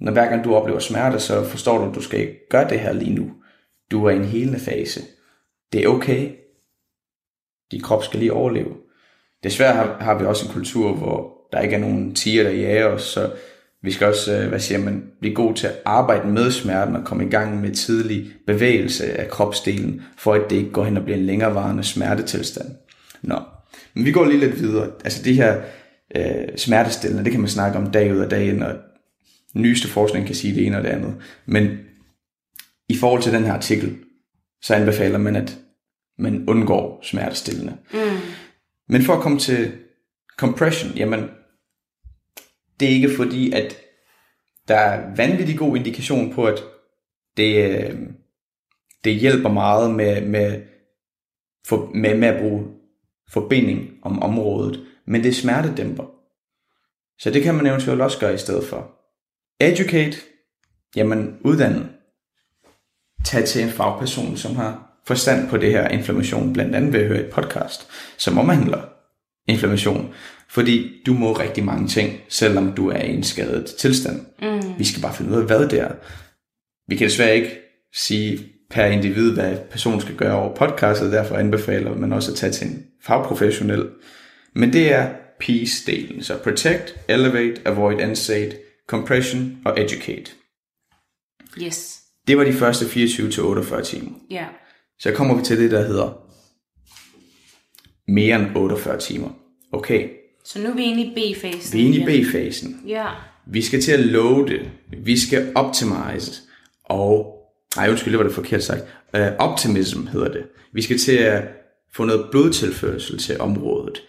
[0.00, 2.80] Når hver gang du oplever smerte, så forstår du, at du skal ikke gøre det
[2.80, 3.30] her lige nu.
[3.90, 5.00] Du er i en helende fase.
[5.72, 6.30] Det er okay.
[7.72, 8.76] Din krop skal lige overleve.
[9.42, 12.86] Desværre har, har vi også en kultur, hvor der ikke er nogen tiger, der jager
[12.86, 13.30] os, så
[13.82, 17.04] vi skal også, øh, hvad siger man, blive gode til at arbejde med smerten og
[17.04, 21.04] komme i gang med tidlig bevægelse af kropsdelen, for at det ikke går hen og
[21.04, 22.68] bliver en længerevarende smertetilstand.
[23.22, 23.40] Nå,
[23.94, 24.90] men vi går lige lidt videre.
[25.04, 25.60] Altså det her
[26.16, 28.74] øh, smertestillende, det kan man snakke om dag ud af dag ind, og
[29.54, 31.14] nyeste forskning kan sige det ene og det andet.
[31.46, 31.78] Men
[32.88, 33.96] i forhold til den her artikel,
[34.62, 35.58] så anbefaler man, at
[36.18, 37.76] man undgår smertestillende.
[37.92, 37.98] Mm.
[38.88, 39.78] Men for at komme til
[40.38, 41.30] compression, jamen,
[42.80, 43.76] det er ikke fordi, at
[44.68, 46.58] der er vanvittig god indikation på, at
[47.36, 48.00] det, øh,
[49.04, 50.62] det hjælper meget med, med,
[51.66, 52.66] for, med, med at bruge
[53.28, 56.04] forbinding om området, men det smertedæmper.
[57.18, 58.98] Så det kan man eventuelt også gøre i stedet for.
[59.60, 60.18] Educate,
[60.96, 61.92] jamen uddanne.
[63.24, 67.08] Tag til en fagperson, som har forstand på det her inflammation, blandt andet ved at
[67.08, 68.80] høre et podcast, som omhandler
[69.48, 70.14] inflammation.
[70.50, 74.20] Fordi du må rigtig mange ting, selvom du er i en skadet tilstand.
[74.42, 74.78] Mm.
[74.78, 75.92] Vi skal bare finde ud af, hvad det er.
[76.88, 77.58] Vi kan desværre ikke
[77.94, 82.52] sige per individ, hvad personen skal gøre over podcastet, derfor anbefaler man også at tage
[82.52, 83.88] til en fagprofessionel.
[84.54, 85.08] Men det er
[85.44, 86.22] peace-delen.
[86.22, 88.56] Så protect, elevate, avoid ansate,
[88.88, 90.32] compression og educate.
[91.62, 91.98] Yes.
[92.26, 94.10] Det var de første 24-48 timer.
[94.30, 94.46] Ja.
[95.02, 96.10] Så kommer vi til det, der hedder
[98.08, 99.30] mere end 48 timer.
[99.72, 100.08] Okay,
[100.44, 101.78] Så nu er vi inde i B-fasen.
[101.78, 102.24] vi er inde i.
[102.24, 102.82] B-fasen.
[102.86, 103.06] Ja.
[103.46, 106.42] Vi skal til at loade, vi skal optimize,
[106.84, 107.38] og,
[107.76, 108.82] nej undskyld, det var det forkert sagt,
[109.18, 110.44] uh, optimism hedder det.
[110.72, 111.48] Vi skal til at
[111.94, 114.02] få noget blodtilførsel til området,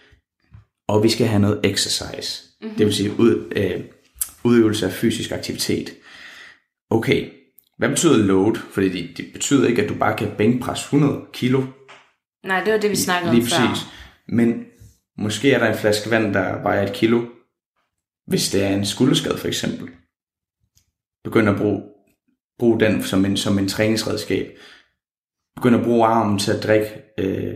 [0.88, 2.76] og vi skal have noget exercise, mm-hmm.
[2.76, 3.84] det vil sige ud, uh,
[4.44, 5.94] udøvelse af fysisk aktivitet.
[6.90, 7.30] Okay,
[7.86, 8.54] hvad betyder load?
[8.70, 11.62] Fordi det, det betyder ikke, at du bare kan bænkpresse 100 kilo
[12.44, 13.66] Nej, det var det, vi snakkede om Lige før.
[13.66, 13.86] præcis.
[14.28, 14.64] Men
[15.18, 17.22] måske er der en flaske vand, der vejer et kilo,
[18.26, 19.88] hvis det er en skulderskade for eksempel.
[21.24, 21.82] Begynd at bruge,
[22.58, 24.58] bruge den som en, som en træningsredskab.
[25.54, 26.86] Begynd at bruge armen til at drikke
[27.18, 27.54] øh,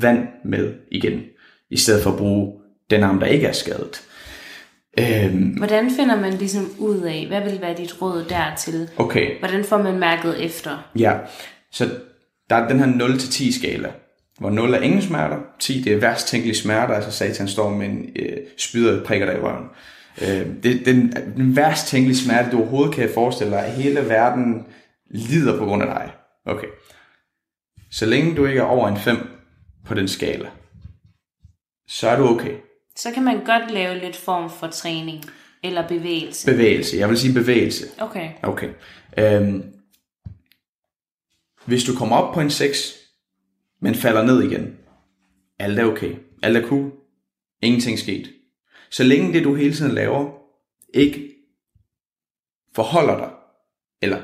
[0.00, 1.22] vand med igen,
[1.70, 4.08] i stedet for at bruge den arm, der ikke er skadet.
[4.98, 8.90] Øhm, Hvordan finder man ligesom ud af, hvad vil være dit råd dertil?
[8.96, 10.90] okay, Hvordan får man mærket efter?
[10.98, 11.18] Ja,
[11.70, 11.88] så
[12.50, 13.92] der er den her 0-10 skala,
[14.38, 17.86] hvor 0 er ingen smerter, 10 det er værst tænkelige smerter, altså satan står med
[17.86, 19.66] en øh, spyder prikker dig i røven.
[20.22, 24.66] Øh, det den, den værst tænkelige smerte, du overhovedet kan forestille dig, at hele verden
[25.10, 26.12] lider på grund af dig.
[26.46, 26.66] Okay.
[27.90, 29.16] Så længe du ikke er over en 5
[29.86, 30.48] på den skala,
[31.88, 32.54] så er du okay.
[32.96, 35.24] Så kan man godt lave lidt form for træning
[35.62, 36.52] eller bevægelse.
[36.52, 37.86] Bevægelse, jeg vil sige bevægelse.
[37.98, 38.30] Okay.
[38.42, 38.70] Okay.
[39.18, 39.74] Øhm,
[41.64, 42.98] hvis du kommer op på en 6,
[43.80, 44.76] men falder ned igen,
[45.58, 46.14] alt er okay.
[46.42, 46.92] Alt er cool.
[47.62, 48.32] Ingenting sket.
[48.90, 50.30] Så længe det, du hele tiden laver,
[50.94, 51.34] ikke
[52.74, 53.30] forholder dig,
[54.02, 54.22] eller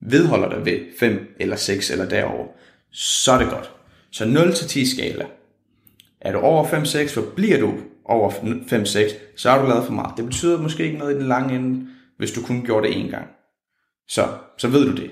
[0.00, 2.46] vedholder dig ved 5 eller 6 eller derover,
[2.90, 3.72] så er det godt.
[4.10, 5.26] Så 0 til 10 skala.
[6.24, 10.16] Er du over 5-6, så bliver du over 5-6, så har du lavet for meget.
[10.16, 13.10] Det betyder måske ikke noget i den lange ende, hvis du kun gjorde det én
[13.10, 13.28] gang.
[14.08, 15.10] Så, så ved du det.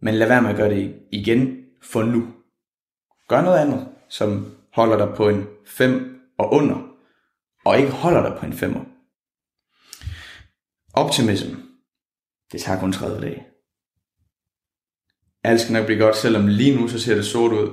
[0.00, 2.26] Men lad være med at gøre det igen for nu.
[3.28, 6.88] Gør noget andet, som holder dig på en 5 og under,
[7.64, 8.84] og ikke holder dig på en 5'er.
[10.94, 11.54] Optimism,
[12.52, 13.46] det tager kun 30 dage.
[15.44, 17.72] Alt skal nok blive godt, selvom lige nu så ser det sort ud,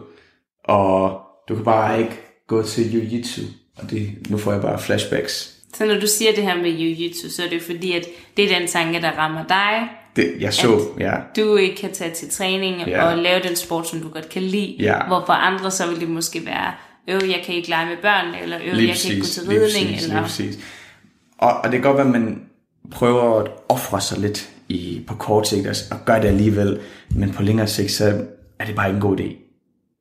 [0.63, 3.41] og du kan bare ikke gå til jiu-jitsu,
[3.77, 5.53] og det, nu får jeg bare flashbacks.
[5.73, 8.05] Så når du siger det her med jiu-jitsu, så er det jo fordi, at
[8.37, 9.87] det er den tanke, der rammer dig.
[10.15, 11.13] Det, jeg så, ja.
[11.35, 13.05] Du ikke kan tage til træning Ja.
[13.05, 14.75] og lave den sport, som du godt kan lide.
[14.79, 15.07] Ja.
[15.07, 16.73] Hvor for andre, så vil det måske være,
[17.07, 19.47] øv, jeg kan ikke lege med børn, eller øv, jeg kan ikke gå præcis, til
[19.47, 19.89] ridning.
[19.89, 20.21] præcis, eller...
[20.21, 20.59] præcis.
[21.37, 22.41] Og, og det kan godt være, at man
[22.91, 26.79] prøver at ofre sig lidt i, på kort sigt og, og gør det alligevel,
[27.15, 28.25] men på længere sigt, så
[28.59, 29.50] er det bare ikke en god idé.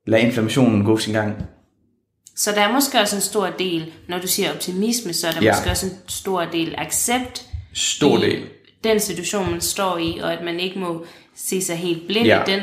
[0.07, 1.35] Lad inflammationen gå sin gang.
[2.37, 5.43] Så der er måske også en stor del, når du siger optimisme, så er der
[5.43, 5.53] Ja.
[5.53, 8.43] måske også en stor del accept Stor i del.
[8.85, 12.43] den situation, man står i, og at man ikke må se sig helt blind Ja.
[12.43, 12.61] i den.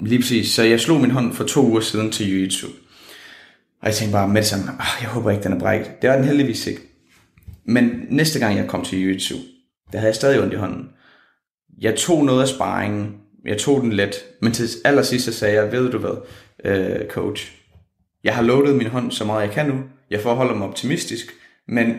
[0.00, 0.50] Lige præcis.
[0.54, 2.66] Så jeg slog min hånd for to uger siden til jiu-jitsu.
[3.82, 6.02] Og jeg tænkte bare med det samme, "Ah, jeg håber ikke, den er brækket.
[6.02, 6.80] Det var den heldigvis ikke.
[7.64, 9.36] Men næste gang jeg kom til jiu-jitsu,
[9.92, 10.88] der havde jeg stadig ondt i hånden.
[11.80, 13.14] Jeg tog noget af sparringen.
[13.46, 14.14] Jeg tog den let.
[14.40, 16.16] Men til allersidst så sagde jeg, ved du hvad,
[16.64, 17.52] øh, coach,
[18.24, 19.74] jeg har loadet min hånd så meget jeg kan nu.
[20.10, 21.26] Jeg forholder mig optimistisk,
[21.68, 21.94] men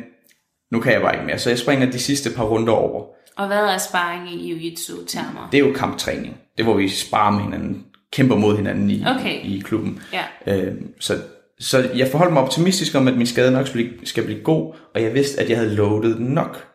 [0.72, 1.40] nu kan jeg bare ikke mere.
[1.40, 3.06] Så jeg springer de sidste par runder over.
[3.38, 5.50] Og hvad er sparring i jiu-jitsu-termer?
[5.52, 6.38] Det er jo kamptræning.
[6.58, 9.44] Det er, hvor vi sparer med hinanden, kæmper mod hinanden i, Okay.
[9.44, 10.02] i klubben.
[10.14, 10.58] Ja.
[10.58, 11.18] Øh, så,
[11.60, 14.76] så jeg forholdt mig optimistisk om, at min skade nok skal blive, skal blive god,
[14.96, 16.68] og jeg vidste, at jeg havde loadet nok.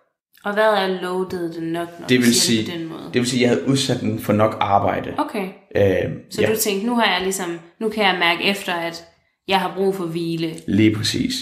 [0.45, 3.01] Og hvad er loaded det nok, når Det vil, sige, det på den måde?
[3.15, 5.15] det vil sige, at jeg havde udsat den for nok arbejde.
[5.19, 8.73] Okay, Øh, så ja, du tænkte, nu har jeg ligesom, nu kan jeg mærke efter,
[8.75, 9.05] at
[9.49, 10.55] jeg har brug for hvile.
[10.67, 11.35] lige præcis.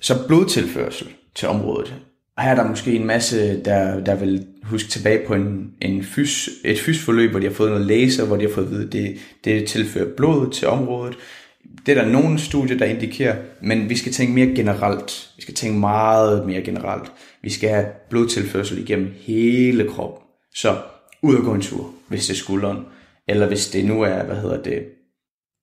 [0.00, 1.94] Så blodtilførsel til området.
[2.36, 6.04] Og her er der måske en masse, der, der vil huske tilbage på en, en
[6.04, 8.86] fys, et fysforløb, hvor de har fået noget laser, hvor de har fået at vide,
[8.86, 11.16] at det, det tilfører blod til området.
[11.86, 15.30] Det er der nogle studier, der indikerer, men vi skal tænke mere generelt.
[15.36, 17.12] Vi skal tænke meget mere generelt.
[17.44, 20.22] Vi skal have blodtilførsel igennem hele kroppen.
[20.54, 20.76] Så
[21.22, 22.86] ud og gå en tur, hvis det er skulderen.
[23.28, 24.84] Eller hvis det nu er, hvad hedder det,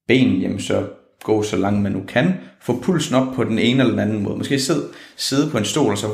[0.07, 0.87] ben, jamen så
[1.23, 2.33] gå så langt man nu kan.
[2.61, 4.37] Få pulsen op på den ene eller den anden måde.
[4.37, 6.07] Måske sidde, sidde på en stol og så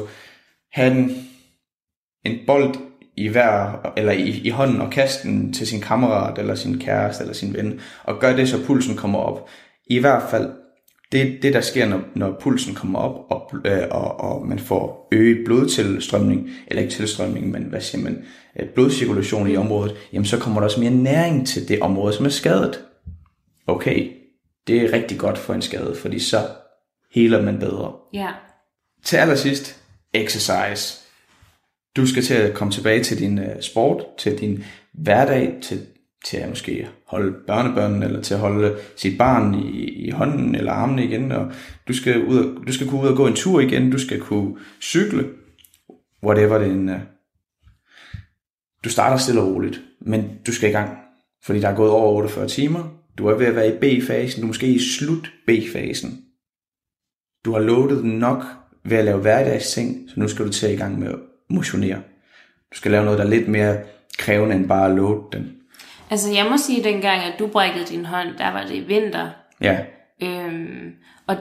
[0.72, 1.28] have en,
[2.26, 2.76] en bold
[3.18, 7.22] i hver, eller i, i hånden og kaste den til sin kammerat, eller sin kæreste,
[7.22, 9.50] eller sin ven, og gør det, så pulsen kommer op.
[9.90, 10.52] I hvert fald,
[11.12, 15.08] det, det der sker, når, når pulsen kommer op, og, øh, og, og man får
[15.12, 18.26] øget blodtilstrømning, eller ikke tilstrømning, men hvad siger man,
[18.60, 22.26] øh, blodcirkulation i området, jamen så kommer der også mere næring til det område, som
[22.26, 22.84] er skadet.
[23.68, 24.12] Okay,
[24.68, 26.48] det er rigtig godt for en skade, fordi så
[27.12, 27.94] heler man bedre.
[28.14, 28.30] Ja.
[29.04, 29.82] Til allersidst,
[30.14, 31.00] exercise.
[31.96, 35.86] Du skal til at komme tilbage til din uh, sport, til din hverdag, til,
[36.26, 40.72] til at måske holde børnebørnene, eller til at holde sit barn i, i hånden eller
[40.72, 41.52] armene igen, og
[41.88, 44.20] du skal, ud og, du skal kunne ud og gå en tur igen, du skal
[44.20, 45.30] kunne cykle,
[46.24, 47.00] whatever det er.
[48.84, 50.98] Du starter stille og roligt, men du skal i gang,
[51.44, 52.84] fordi der er gået over 48 timer,
[53.18, 56.24] du er ved at være i B-fasen, du er måske i slut B-fasen,
[57.46, 58.46] du har loadet nok
[58.84, 62.02] ved at lave hverdagsting, så nu skal du til i gang med at motionere.
[62.72, 63.78] Du skal lave noget, der er lidt mere
[64.18, 65.57] krævende end bare at load den.
[66.10, 69.30] Altså jeg må sige, at dengang, at du brækkede din hånd, der var det vinter.
[69.62, 69.78] Ja,
[70.24, 70.92] Øhm,
[71.28, 71.36] og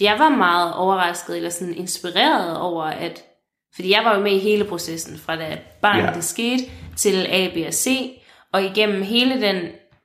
[0.00, 3.22] jeg var meget overrasket, eller sådan inspireret over, at...
[3.74, 6.12] Fordi jeg var jo med i hele processen, fra da barnet Ja.
[6.12, 6.64] det skete,
[6.96, 8.10] til A, B og C.
[8.52, 9.56] Og igennem hele den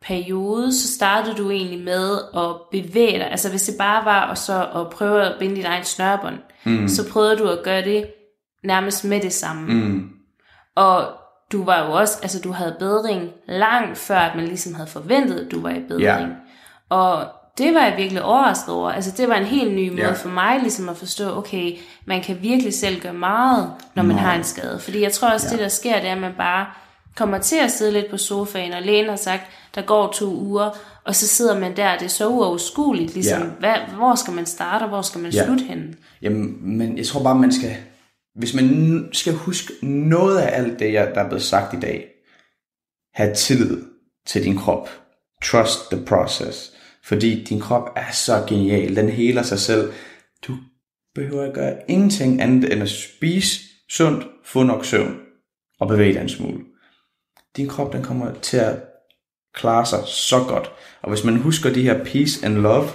[0.01, 3.31] periode, så startede du egentlig med at bevæge dig.
[3.31, 6.87] Altså hvis det bare var at, så at prøve at binde dit egen snørbånd, mm.
[6.87, 8.05] så prøvede du at gøre det
[8.63, 9.73] nærmest med det samme.
[9.73, 10.09] mm,
[10.75, 11.05] Og
[11.51, 15.35] du var jo også, altså du havde bedring langt før, at man ligesom havde forventet,
[15.45, 16.03] at du var i bedring.
[16.03, 16.25] Ja.
[16.89, 17.25] Og
[17.57, 18.91] det var jeg virkelig overrasket over.
[18.91, 20.11] Altså det var en helt ny måde Ja.
[20.13, 21.73] for mig ligesom at forstå, okay,
[22.05, 24.79] man kan virkelig selv gøre meget, når man har en skade.
[24.79, 25.51] Fordi jeg tror også, ja.
[25.51, 26.65] det der sker, det er, at man bare
[27.15, 29.41] kommer til at sidde lidt på sofaen, og lægen har sagt,
[29.75, 30.69] der går to uger,
[31.05, 33.47] og så sidder man der, det er så uoverskueligt, ligesom, Ja.
[33.59, 35.45] hvad, hvor skal man starte, og hvor skal man Ja.
[35.45, 35.93] slutte henne?
[36.21, 37.75] Jamen, men jeg tror bare, man skal...
[38.35, 42.07] Hvis man skal huske noget af alt det, jeg- der er blevet sagt i dag,
[43.13, 43.81] have tillid
[44.27, 44.89] til din krop.
[45.43, 46.73] Trust the process.
[47.03, 48.95] Fordi din krop er så genial.
[48.95, 49.91] Den heler sig selv.
[50.47, 50.57] Du
[51.15, 53.59] behøver at gøre ingenting andet end at spise
[53.89, 55.19] sundt, få nok søvn
[55.79, 56.59] og bevæge dig en smule.
[57.57, 58.83] Din krop den kommer til at
[59.53, 60.71] klare sig så godt.
[61.01, 62.85] Og hvis man husker de her peace and love,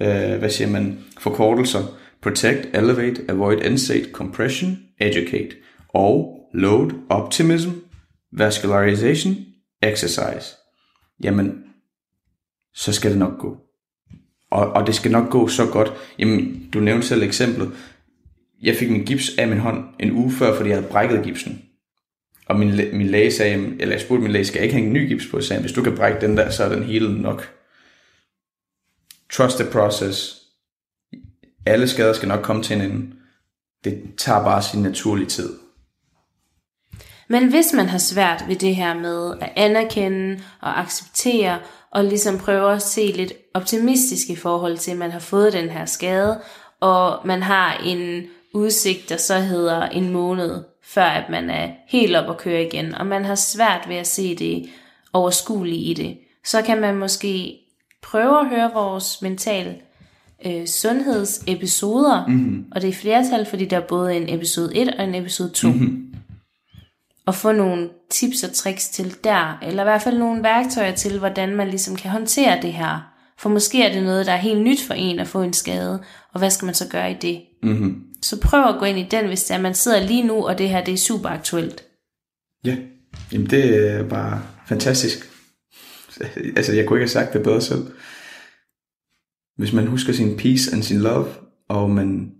[0.00, 5.56] øh, hvad siger man, forkortelser, protect, elevate, avoid, insate, compression, educate,
[5.88, 7.70] og load, optimism,
[8.32, 9.36] vascularization,
[9.82, 10.56] exercise.
[11.22, 11.64] Jamen,
[12.74, 13.56] så skal det nok gå.
[14.50, 15.92] Og, og det skal nok gå så godt.
[16.18, 17.72] Jamen, du nævnte selv eksemplet.
[18.62, 21.62] Jeg fik min gips af min hånd en uge før, fordi jeg havde brækket gipsen.
[22.46, 24.94] Og min, min læge sagde, eller jeg spurgte min læge, skal jeg ikke hænge en
[24.94, 25.36] ny gips på?
[25.36, 27.54] Jeg sagde, hvis du kan brække den der, så er den hele nok.
[29.32, 30.42] Trust the process.
[31.66, 33.15] Alle skader skal nok komme til en ende.
[33.86, 35.58] Det tager bare sin naturlige tid.
[37.28, 41.58] Men hvis man har svært ved det her med at anerkende og acceptere,
[41.90, 45.68] og ligesom prøve at se lidt optimistisk i forhold til, at man har fået den
[45.68, 46.40] her skade,
[46.80, 48.24] og man har en
[48.54, 52.94] udsigt, der så hedder en måned, før at man er helt op og køre igen,
[52.94, 54.70] og man har svært ved at se det
[55.12, 57.58] overskuelige i det, så kan man måske
[58.02, 59.82] prøve at høre vores mental
[60.46, 62.64] øh, sundhedsepisoder, mm-hmm.
[62.72, 65.68] og det er flertal, fordi der er både en episode 1 og en episode 2.
[65.68, 66.14] Mm-hmm.
[67.26, 71.18] Og få nogle tips og tricks til der, eller i hvert fald nogle værktøjer til,
[71.18, 73.12] hvordan man ligesom kan håndtere det her.
[73.38, 76.02] For måske er det noget, der er helt nyt for en at få en skade,
[76.32, 77.42] og hvad skal man så gøre i det?
[77.62, 78.02] Mm-hmm.
[78.22, 80.58] Så prøv at gå ind i den, hvis det er, man sidder lige nu, og
[80.58, 81.84] det her det er super aktuelt.
[82.64, 82.76] Ja,
[83.32, 85.30] jamen det er bare fantastisk.
[86.56, 87.86] Altså, jeg kunne ikke have sagt det bedre selv.
[89.56, 91.26] Hvis man husker sin peace and sin love,
[91.68, 92.32] og man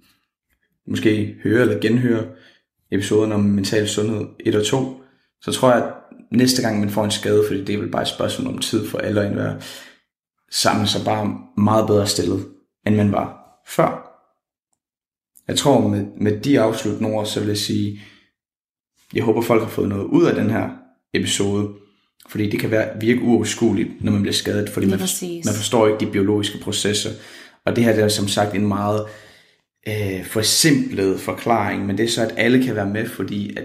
[0.86, 2.24] måske hører eller genhører
[2.90, 5.02] episoden om mental sundhed 1 og 2,
[5.40, 5.92] så tror jeg, at
[6.30, 8.88] næste gang man får en skade, fordi det er vel bare et spørgsmål om tid
[8.88, 9.60] for alle og enhver,
[10.50, 12.48] så så bare meget bedre stillet,
[12.86, 14.12] end man var før.
[15.48, 18.00] Jeg tror med, med de afsluttende ord, så vil jeg sige,
[19.14, 20.70] jeg håber folk har fået noget ud af den her
[21.14, 21.74] episode,
[22.28, 24.98] fordi det kan være, virke uoverskueligt, når man bliver skadet, fordi man,
[25.44, 27.10] man forstår ikke de biologiske processer.
[27.64, 29.06] Og det her det er som sagt en meget
[29.88, 33.64] øh, forsimplet forklaring, men det er så, at alle kan være med, fordi at,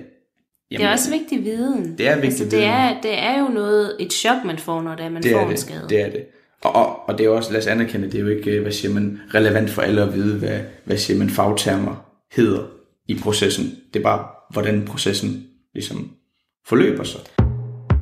[0.71, 1.97] Det er også vigtig viden.
[1.97, 2.69] Det er vigtig altså, det viden.
[2.69, 5.39] Er, det er jo noget, et chok, man får, når det er, man det får
[5.39, 5.85] er en det, skade.
[5.89, 6.25] det er det.
[6.61, 8.71] Og, og, og det er også, lad os anerkende, det er jo ikke, øh, hvad
[8.71, 12.63] siger man, relevant for alle at vide, hvad, hvad siger man, fagtermer hedder
[13.07, 13.77] i processen.
[13.93, 16.11] Det er bare, hvordan processen ligesom
[16.67, 17.19] forløber sig.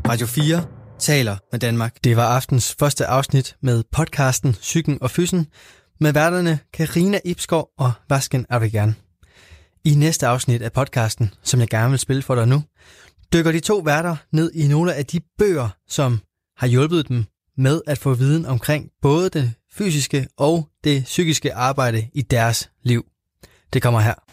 [0.10, 0.66] Radio 4
[1.00, 2.04] taler med Danmark.
[2.04, 5.48] Det var aftens første afsnit med podcasten Psyken og Fysen
[6.00, 8.96] med værterne Karina Ibskov og Vasken Avigan.
[9.86, 12.64] I næste afsnit af podcasten, som jeg gerne vil spille for dig nu,
[13.34, 16.20] dykker de to værter ned i nogle af de bøger, som
[16.58, 17.26] har hjulpet dem
[17.58, 23.06] med at få viden omkring både det fysiske og det psykiske arbejde i deres liv.
[23.74, 24.29] Det kommer her.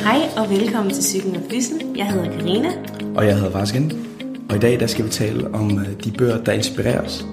[0.00, 1.96] Hej og velkommen til Psyken og Fysen.
[1.96, 2.68] Jeg hedder Karina.
[3.16, 4.06] Og jeg hedder Varsken,
[4.50, 7.26] og i dag der skal vi tale om øh, de bøger, der inspirerer os.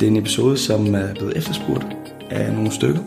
[0.00, 1.86] Det er en episode, som er blevet efterspurgt
[2.30, 3.00] af nogle stykker.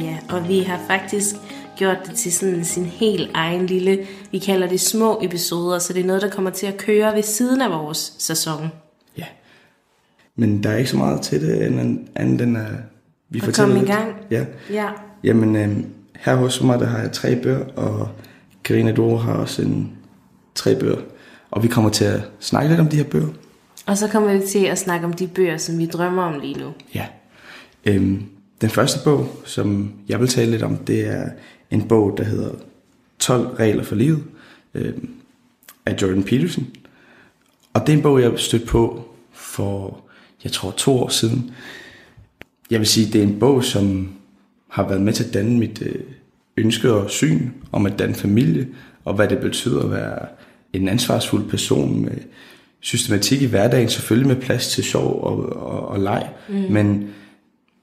[0.00, 1.34] Ja, og vi har faktisk
[1.76, 3.98] gjort det til sådan sin helt egen lille,
[4.32, 7.22] vi kalder det små episoder, så det er noget, der kommer til at køre ved
[7.22, 8.68] siden af vores sæson.
[9.18, 9.24] Ja.
[10.36, 12.64] Men der er ikke så meget til det, end andet end at
[13.30, 13.98] vi At fortæller komme i lidt.
[13.98, 14.14] gang.
[14.30, 14.44] Ja.
[14.72, 14.88] Ja,
[15.24, 15.76] Jamen, øh,
[16.20, 18.08] her hos mig, der har jeg tre bøger, og
[18.64, 19.92] Karina Doro har også en
[20.54, 21.00] tre bøger.
[21.50, 23.28] Og vi kommer til at snakke lidt om de her bøger.
[23.86, 26.58] og så kommer vi til at snakke om de bøger, som vi drømmer om lige
[26.58, 26.72] nu.
[26.94, 27.06] Ja.
[27.84, 28.22] Øhm,
[28.60, 31.28] den første bog, som jeg vil tale lidt om, det er
[31.70, 32.50] en bog, der hedder
[33.18, 34.24] 12 regler for livet
[34.74, 35.10] øhm,
[35.86, 36.66] af Jordan Peterson.
[37.72, 40.00] Og det er en bog, jeg stødt på for,
[40.44, 41.50] jeg tror, to år siden.
[42.70, 44.12] Jeg vil sige, det er en bog, som
[44.68, 46.02] har været med til at danne mit øh,
[46.60, 48.68] ønske og syn om at danne familie,
[49.04, 50.18] og hvad det betyder at være
[50.72, 52.16] en ansvarsfuld person med
[52.80, 56.28] systematik i hverdagen, selvfølgelig med plads til sjov og, og, og leg.
[56.48, 56.54] Mm.
[56.70, 57.08] Men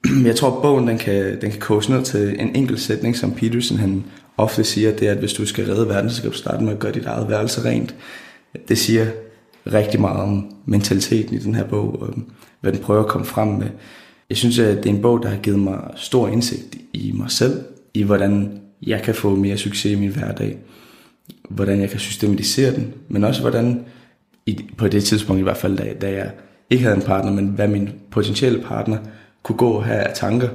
[0.26, 3.32] jeg tror, at bogen den kan, den kan koges ned til en enkelt sætning, som
[3.34, 4.04] Peterson han
[4.38, 6.74] ofte siger, det er, at hvis du skal redde verden, så skal du starte med
[6.74, 7.96] at gøre dit eget værelse rent.
[8.68, 9.06] Det siger
[9.74, 12.14] rigtig meget om mentaliteten i den her bog, og
[12.62, 13.68] hvad den prøver at komme frem med.
[14.30, 17.32] Jeg synes, at det er en bog, der har givet mig stor indsigt i mig
[17.32, 17.62] selv,
[17.94, 20.58] i hvordan jeg kan få mere succes i min hverdag,
[21.50, 23.86] hvordan jeg kan systematisere den, men også hvordan,
[24.46, 26.32] i, på det tidspunkt i hvert fald, da, da jeg
[26.70, 28.98] ikke havde en partner, men hvad min potentielle partner
[29.44, 30.50] kunne gå og have af tanker.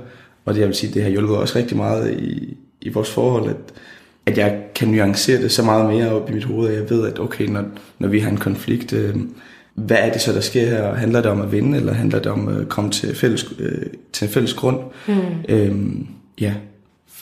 [0.44, 3.50] Og det, jeg vil sige, det har hjulpet også rigtig meget i, i vores forhold,
[3.50, 3.56] at,
[4.26, 7.06] at jeg kan nuancere det så meget mere op i mit hoved, at jeg ved,
[7.06, 7.64] at okay, når,
[7.98, 9.16] når vi har en konflikt, øh,
[9.74, 10.94] hvad er det så, der sker her?
[10.94, 14.26] Handler det om at vinde, eller handler det om at komme til, fælles, øh, til
[14.26, 14.78] en fælles grund?
[15.08, 15.14] Mm.
[15.48, 16.06] Øhm,
[16.40, 16.54] ja,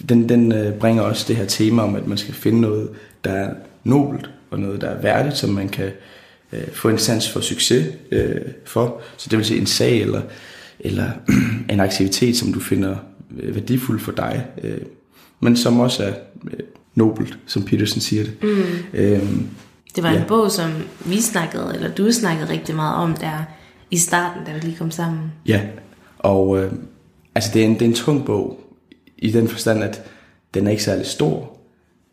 [0.08, 2.88] den, den øh, bringer også det her tema om, at man skal finde noget,
[3.24, 5.90] der er nobelt, og noget, der er værdigt, som man kan
[6.52, 8.34] øh, få en sans for succes øh,
[8.66, 9.00] for.
[9.16, 10.22] Så det vil sige en sag, eller,
[10.80, 11.10] eller
[11.70, 12.96] en aktivitet, som du finder
[13.40, 14.78] øh, værdifuld for dig, øh,
[15.40, 16.12] men som også er
[16.44, 16.60] øh,
[16.94, 18.42] nobelt, som Peterson siger det.
[18.42, 18.62] Mm.
[18.94, 19.46] Øhm,
[19.96, 20.18] Det var Ja.
[20.18, 20.70] en bog, som
[21.04, 23.44] vi snakkede, eller du snakkede rigtig meget om, der
[23.90, 25.20] i starten, da vi lige kom sammen.
[25.46, 25.60] Ja,
[26.18, 26.72] og øh,
[27.34, 28.60] altså det er, en, det er en tung bog,
[29.20, 30.02] i den forstand, at
[30.54, 31.56] den er ikke særlig stor,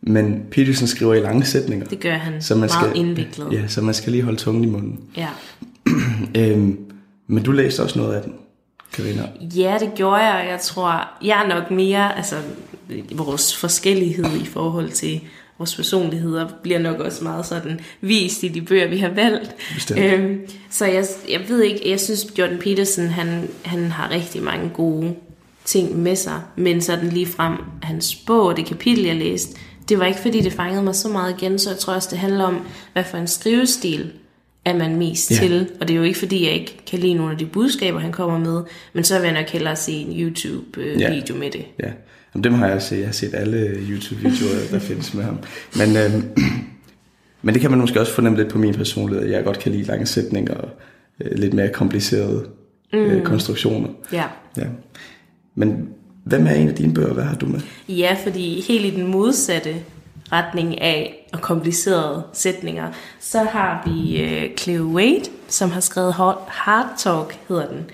[0.01, 1.86] men Peterson skriver i lange sætninger.
[1.86, 3.51] Det gør han så man meget skal, indviklet.
[3.51, 4.99] Ja, så man skal lige holde tungen i munden.
[5.18, 5.28] Ja.
[6.38, 6.80] øhm,
[7.28, 8.34] men du læste også noget af den,
[8.93, 9.30] Karina.
[9.41, 12.36] Ja, det gjorde jeg, jeg tror, jeg er nok mere, altså
[13.12, 15.22] vores forskellighed i forhold til
[15.58, 19.55] vores personligheder bliver nok også meget sådan vist i de bøger, vi har valgt.
[19.74, 19.99] Bestemt.
[19.99, 20.39] Øhm,
[20.70, 25.16] så jeg, jeg ved ikke, jeg synes Jordan Peterson, han, han har rigtig mange gode
[25.68, 29.55] ting med sig, men sådan lige frem hans bog, det kapitel, jeg læste,
[29.89, 32.20] det var ikke fordi, det fangede mig så meget igen, så jeg tror også, det
[32.20, 32.59] handler om,
[32.93, 34.11] hvad for en skrivestil
[34.65, 35.36] er man mest Ja.
[35.36, 35.70] til.
[35.82, 38.11] Og det er jo ikke fordi, jeg ikke kan lide nogle af de budskaber, han
[38.11, 38.63] kommer med,
[38.93, 40.99] men så vil jeg nok hellere se en YouTube-video
[41.34, 41.39] Ja.
[41.39, 41.65] med det.
[41.80, 41.91] Ja,
[42.36, 42.97] Jamen, dem har jeg set.
[42.97, 43.57] Jeg har set alle
[43.89, 45.38] YouTube-videoer, der findes med ham.
[45.78, 46.24] Men, øhm,
[47.41, 49.30] men det kan man måske også fornemme lidt på min personlighed.
[49.30, 50.70] Jeg godt kan lide lange sætninger og
[51.22, 52.45] øh, lidt mere komplicerede
[52.93, 53.89] øh, konstruktioner.
[54.13, 54.24] Ja.
[54.57, 54.63] Ja.
[55.58, 55.89] Men
[56.24, 57.14] hvem er en af dine bøger?
[57.14, 57.60] Hvad har du med?
[57.89, 59.76] Ja, fordi helt i den modsatte
[60.32, 66.14] retning af og komplicerede sætninger, så har vi øh, Cleo Wade, som har skrevet
[66.47, 67.86] Hard Talk, hedder den.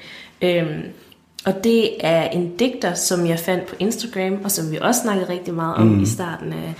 [0.41, 0.81] Øhm,
[1.45, 5.29] og det er en digter, som jeg fandt på Instagram, og som vi også snakkede
[5.29, 6.01] rigtig meget om mm.
[6.01, 6.73] i starten af,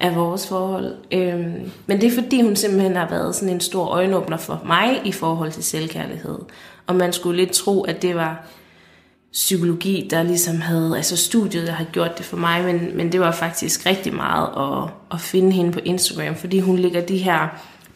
[0.00, 0.94] af vores forhold.
[1.12, 5.00] Øhm, men det er fordi, hun simpelthen har været sådan en stor øjenåbner for mig
[5.04, 6.38] i forhold til selvkærlighed.
[6.86, 8.46] Og man skulle lidt tro, at det var
[9.34, 13.20] psykologi, der ligesom havde, altså studiet, der har gjort det for mig, men, men det
[13.20, 17.48] var faktisk rigtig meget at, at finde hende på Instagram, fordi hun lægger de her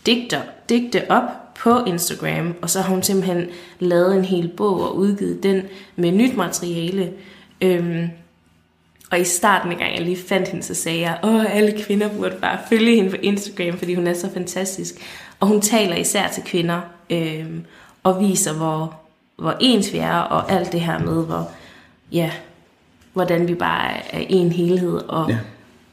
[0.07, 3.47] digter, digte op på Instagram, og så har hun simpelthen
[3.79, 5.63] lavet en hel bog og udgivet den
[5.97, 7.13] med nyt materiale.
[7.61, 8.09] Øhm,
[9.11, 12.37] og i starten, gang jeg lige fandt hende, så sagde jeg, åh, alle kvinder burde
[12.41, 14.95] bare følge hende på Instagram, fordi hun er så fantastisk.
[15.41, 16.81] Og hun taler især til kvinder,
[17.11, 17.65] øhm,
[18.03, 19.08] og viser, hvor,
[19.39, 21.51] hvor ens vi er, og alt det her med, hvor,
[22.13, 22.31] ja,
[23.13, 25.39] hvordan vi bare er en helhed, og, Ja.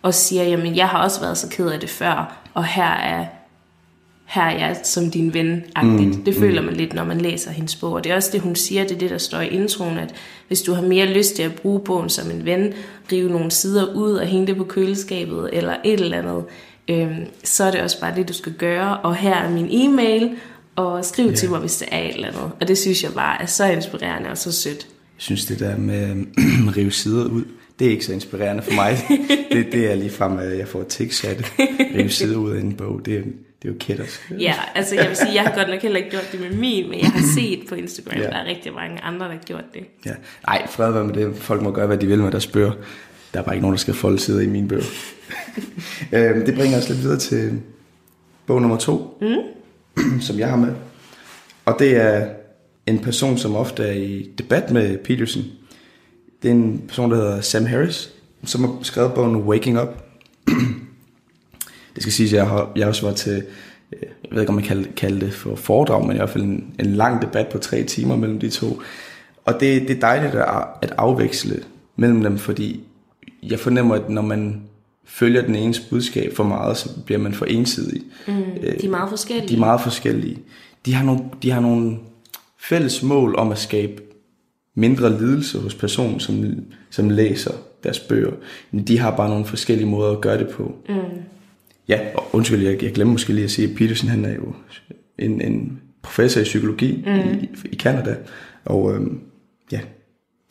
[0.01, 3.25] og siger, jamen, jeg har også været så ked af det før, og her er,
[4.25, 5.83] her er jeg som din ven -agtigt.
[6.17, 7.93] Mm, det føler man lidt, når man læser hendes bog.
[7.93, 10.13] Og det er også det, hun siger, det er det, der står i introen, at
[10.47, 12.73] hvis du har mere lyst til at bruge bogen som en ven,
[13.11, 16.43] rive nogle sider ud og hænge det på køleskabet, eller et eller andet,
[16.87, 18.97] øhm, så er det også bare det, du skal gøre.
[18.97, 20.35] Og her er min e-mail,
[20.75, 21.35] og skriv yeah.
[21.35, 22.51] til mig, hvis det er et eller andet.
[22.61, 24.87] Og det synes jeg bare er så inspirerende og så sødt.
[24.87, 26.17] Jeg synes, det der med at
[26.77, 27.43] rive sider ud,
[27.79, 28.97] det er ikke så inspirerende for mig.
[29.51, 31.45] det, det er lige frem, at jeg får tics af det.
[31.95, 34.21] Rive sider ud af en bog, det er, det er jo kætters.
[34.39, 36.89] Ja, altså jeg vil sige, jeg har godt nok heller ikke gjort det med min,
[36.89, 38.23] men jeg har set på Instagram, Ja.
[38.23, 39.83] der er rigtig mange andre, der har gjort det.
[40.05, 40.11] Ja.
[40.47, 41.35] Nej, fred være med det.
[41.35, 42.71] Folk må gøre, hvad de vil med deres bøger.
[43.33, 44.83] Der er bare ikke nogen, der skal folde sider i mine bøger.
[46.13, 47.61] øhm, det bringer os lidt videre til
[48.45, 49.27] bog nummer to, mm.
[50.27, 50.73] som jeg har med.
[51.65, 52.29] Og det er
[52.85, 55.43] en person, som ofte er i debat med Peterson.
[56.41, 58.09] Det er en person, der hedder Sam Harris,
[58.43, 60.03] som har skrevet bogen Waking Up.
[61.95, 63.43] det skal siges, at jeg, har, jeg også var til,
[63.93, 66.43] øh, jeg ved ikke om man kan kalde det for foredrag, men i hvert fald
[66.43, 68.81] en, en lang debat på tre timer mellem de to.
[69.45, 71.63] Og det, det er dejligt at, at afveksle
[71.95, 72.83] mellem dem, fordi
[73.43, 74.61] jeg fornemmer, at når man
[75.05, 78.01] følger den enes budskab for meget, så bliver man for ensidig.
[78.27, 78.33] Mm,
[78.81, 79.47] de er meget forskellige.
[79.47, 80.37] De er meget forskellige.
[80.85, 81.97] De har nogle, de har nogle
[82.57, 84.01] fælles mål om at skabe
[84.75, 86.45] mindre lidelse hos personen, som,
[86.89, 87.51] som læser
[87.83, 88.31] deres bøger.
[88.71, 90.75] Men de har bare nogle forskellige måder at gøre det på.
[90.89, 90.95] Mm.
[91.87, 94.53] Ja, og undskyld, jeg, jeg glemmer måske lige at sige, at Peterson han er jo
[95.19, 97.39] en, en professor i psykologi mm.
[97.41, 98.15] i, i Canada.
[98.65, 99.19] Og øhm,
[99.71, 99.79] ja,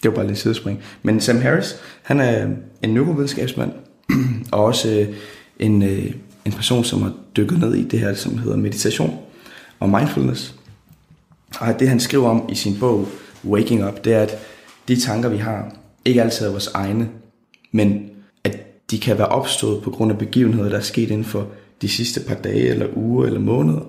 [0.02, 0.82] det var bare lidt sidespring.
[1.02, 2.46] Men Sam Harris, han er
[2.82, 3.72] en neurovidenskabsmand,
[4.52, 5.16] og også øh,
[5.58, 9.18] en, øh, en person, som har dykket ned i det her, som hedder meditation
[9.80, 10.54] og mindfulness.
[11.60, 13.08] Og det han skriver om i sin bog
[13.44, 14.38] Waking Up, det er, at
[14.88, 17.08] de tanker, vi har, ikke altid er vores egne,
[17.72, 18.10] men
[18.44, 21.48] at de kan være opstået på grund af begivenheder, der er sket inden for
[21.82, 23.80] de sidste par dage, eller uger, eller måneder.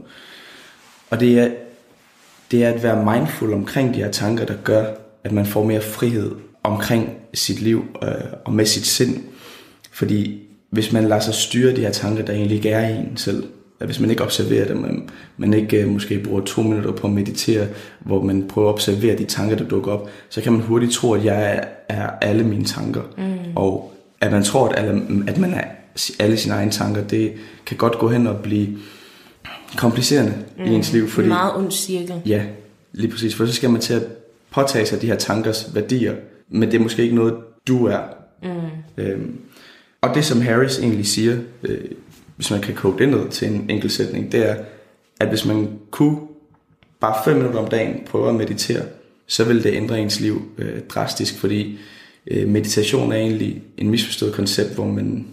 [1.10, 1.52] Og det er,
[2.52, 4.86] det er at være mindful omkring de her tanker, der gør,
[5.24, 6.32] at man får mere frihed
[6.64, 8.10] omkring sit liv øh,
[8.46, 9.24] og med sit sind.
[9.96, 13.18] Fordi hvis man lader sig styre de her tanker, der egentlig ikke er i en
[13.18, 13.44] selv,
[13.80, 17.08] at hvis man ikke observerer dem, man, man ikke øh, måske bruger to minutter på
[17.08, 17.68] at meditere,
[18.00, 21.14] hvor man prøver at observere de tanker, der dukker op, så kan man hurtigt tro,
[21.14, 23.02] at jeg er, er alle mine tanker.
[23.18, 23.24] Mm.
[23.56, 25.64] Og at man tror, at, alle, at man er
[26.20, 27.34] alle sine egne tanker, det
[27.66, 28.78] kan godt gå hen og blive
[29.78, 30.64] komplicerende mm.
[30.64, 31.08] i ens liv.
[31.08, 32.22] Fordi, en meget ond cirkel.
[32.26, 32.44] Ja,
[32.94, 33.36] lige præcis.
[33.36, 34.04] For så skal man til at
[34.52, 36.16] påtage sig de her tankers værdier,
[36.50, 37.36] men det er måske ikke noget,
[37.68, 38.00] du er.
[38.44, 38.50] Mm.
[38.98, 39.40] Øhm,
[40.06, 41.78] og det, som Harris egentlig siger, øh,
[42.36, 44.56] hvis man kan koge det ned til en enkelt sætning, det er,
[45.20, 46.18] at hvis man kunne
[47.00, 48.82] bare 5 minutter om dagen prøver at meditere,
[49.28, 51.78] så vil det ændre ens liv øh, drastisk, fordi
[52.28, 55.26] øh, meditation er egentlig en misforstået koncept, hvor man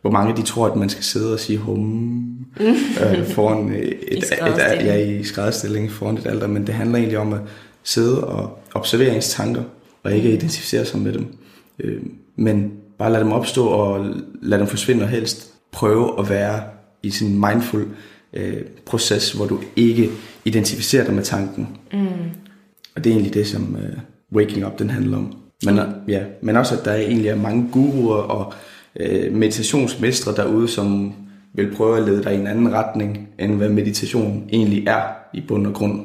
[0.00, 2.46] hvor mange de tror, at man skal sidde og sige hum
[3.02, 6.98] øh, foran et, et, et, et, ja, i skrædderstilling foran et alter, men det handler
[6.98, 7.40] egentlig om at
[7.82, 9.62] sidde og observere ens tanker,
[10.02, 11.26] og ikke identificere sig med dem.
[11.78, 12.02] Øh,
[12.36, 14.06] men bare lade dem opstå og
[14.42, 16.62] lade dem forsvinde, og helst prøve at være
[17.02, 17.86] i sin mindful
[18.32, 20.10] øh, proces, hvor du ikke
[20.44, 21.68] identificerer dig med tanken.
[21.92, 21.98] Mm.
[22.96, 23.98] Og det er egentlig det, som øh,
[24.32, 25.36] Waking Up den handler om.
[25.64, 25.78] Men,
[26.08, 28.52] ja, men også, at der egentlig er mange guruer og
[29.00, 31.14] øh, meditationsmestre derude, som
[31.54, 35.02] vil prøve at lede dig i en anden retning, end hvad meditation egentlig er
[35.34, 36.04] i bund og grund.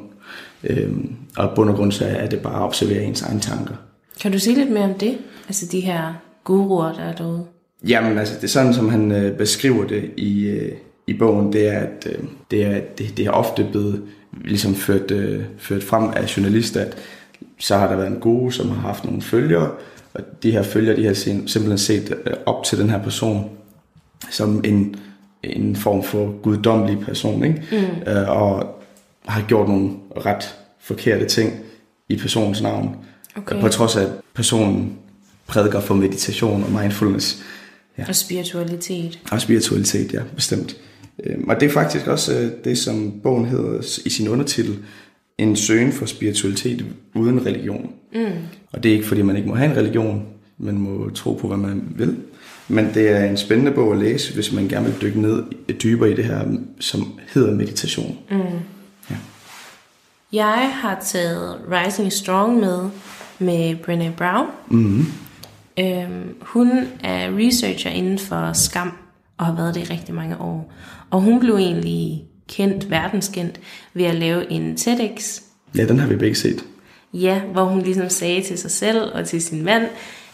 [0.64, 3.74] Øhm, og i bund og grund så er det bare at observere ens egne tanker.
[4.20, 5.18] Kan du sige lidt mere om det?
[5.48, 6.14] Altså de her
[6.44, 7.44] guruer, der er derude?
[7.88, 10.72] Jamen altså, det er sådan, som han øh, beskriver det i, øh,
[11.06, 14.02] i bogen, det er, at øh, det, er, det, det er ofte blevet
[14.44, 16.96] ligesom ført, øh, ført frem af journalister, at
[17.58, 19.70] så har der været en guru, som har haft nogle følgere,
[20.14, 23.50] og de her følgere, de har simpelthen set øh, op til den her person
[24.30, 24.96] som en,
[25.42, 27.62] en form for guddommelig person, ikke?
[27.72, 28.12] Mm.
[28.12, 28.80] Øh, og
[29.26, 31.52] har gjort nogle ret forkerte ting
[32.08, 32.96] i personens navn.
[33.36, 33.60] Okay.
[33.60, 34.98] På trods af, at personen
[35.52, 37.42] prædiker for meditation og mindfulness.
[37.98, 38.04] Ja.
[38.08, 39.18] Og spiritualitet.
[39.30, 40.76] Og spiritualitet, ja, bestemt.
[41.24, 44.78] Øhm, og det er faktisk også øh, det, som bogen hedder i sin undertitel,
[45.38, 46.84] en søgen for spiritualitet
[47.14, 47.90] uden religion.
[48.14, 48.20] Mm.
[48.72, 50.26] Og det er ikke, fordi man ikke må have en religion,
[50.58, 52.16] man må tro på, hvad man vil.
[52.68, 55.42] Men det er en spændende bog at læse, hvis man gerne vil dykke ned
[55.82, 56.44] dybere i det her,
[56.80, 58.18] som hedder meditation.
[58.30, 58.38] Mm.
[59.10, 59.16] Ja.
[60.32, 62.88] Jeg har taget Rising Strong med,
[63.38, 64.46] med Brené Brown.
[64.70, 65.06] Mm.
[65.78, 66.70] Øhm, hun
[67.04, 68.92] er researcher inden for skam,
[69.38, 70.72] og har været det i rigtig mange år.
[71.10, 73.60] Og hun blev egentlig kendt, verdenskendt,
[73.94, 75.40] ved at lave en TEDx.
[75.76, 76.64] Ja, den har vi begge set.
[77.14, 79.84] Ja, hvor hun ligesom sagde til sig selv og til sin mand,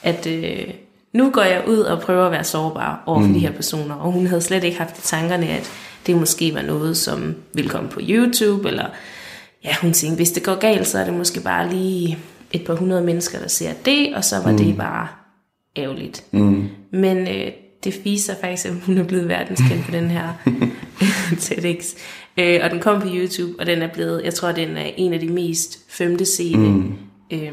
[0.02, 0.64] at øh,
[1.12, 3.34] nu går jeg ud og prøver at være sårbar over for mm.
[3.34, 3.94] de her personer.
[3.94, 5.70] Og hun havde slet ikke haft i tankerne, at
[6.06, 8.86] det måske var noget, som ville komme på YouTube, eller
[9.64, 12.18] ja, hun tænkte, hvis det går galt, så er det måske bare lige
[12.52, 14.58] et par hundrede mennesker, der ser det, og så var mm.
[14.58, 15.08] det bare
[15.78, 16.24] ærgerligt.
[16.30, 16.64] Mm.
[16.92, 17.52] Men øh,
[17.84, 20.32] det viser faktisk, at hun er blevet verdenskendt på den her
[21.40, 21.94] TEDx.
[22.38, 25.12] Øh, og den kom på YouTube, og den er blevet, jeg tror, den er en
[25.12, 26.94] af de mest femte scene mm.
[27.32, 27.52] øh,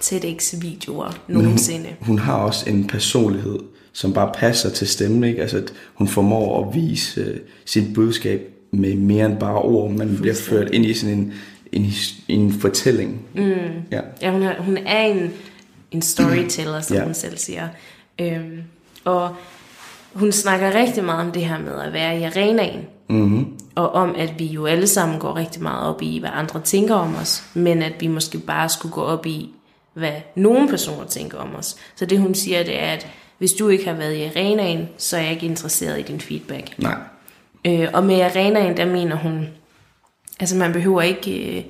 [0.00, 1.86] TEDx-videoer nogensinde.
[2.00, 3.58] Hun, hun har også en personlighed,
[3.92, 5.42] som bare passer til stemmen, ikke?
[5.42, 8.40] Altså, at hun formår at vise uh, sit budskab
[8.70, 11.32] med mere end bare ord, man bliver ført ind i sådan en,
[11.72, 11.92] en,
[12.28, 13.20] en fortælling.
[13.34, 13.42] Mm.
[13.90, 15.30] Ja, ja hun, er, hun er en,
[15.92, 17.04] en storyteller, som ja.
[17.04, 17.68] hun selv siger.
[18.18, 18.62] Øhm,
[19.04, 19.36] og
[20.12, 22.86] hun snakker rigtig meget om det her med at være i arenaen.
[23.08, 23.58] Mm-hmm.
[23.74, 26.94] Og om, at vi jo alle sammen går rigtig meget op i, hvad andre tænker
[26.94, 27.44] om os.
[27.54, 29.50] Men at vi måske bare skulle gå op i,
[29.94, 31.76] hvad nogle personer tænker om os.
[31.96, 33.06] Så det hun siger, det er, at
[33.38, 36.78] hvis du ikke har været i arenaen, så er jeg ikke interesseret i din feedback.
[36.78, 36.96] Nej.
[37.66, 39.48] Øh, og med arenaen, der mener hun,
[40.40, 41.58] altså man behøver ikke...
[41.58, 41.64] Øh,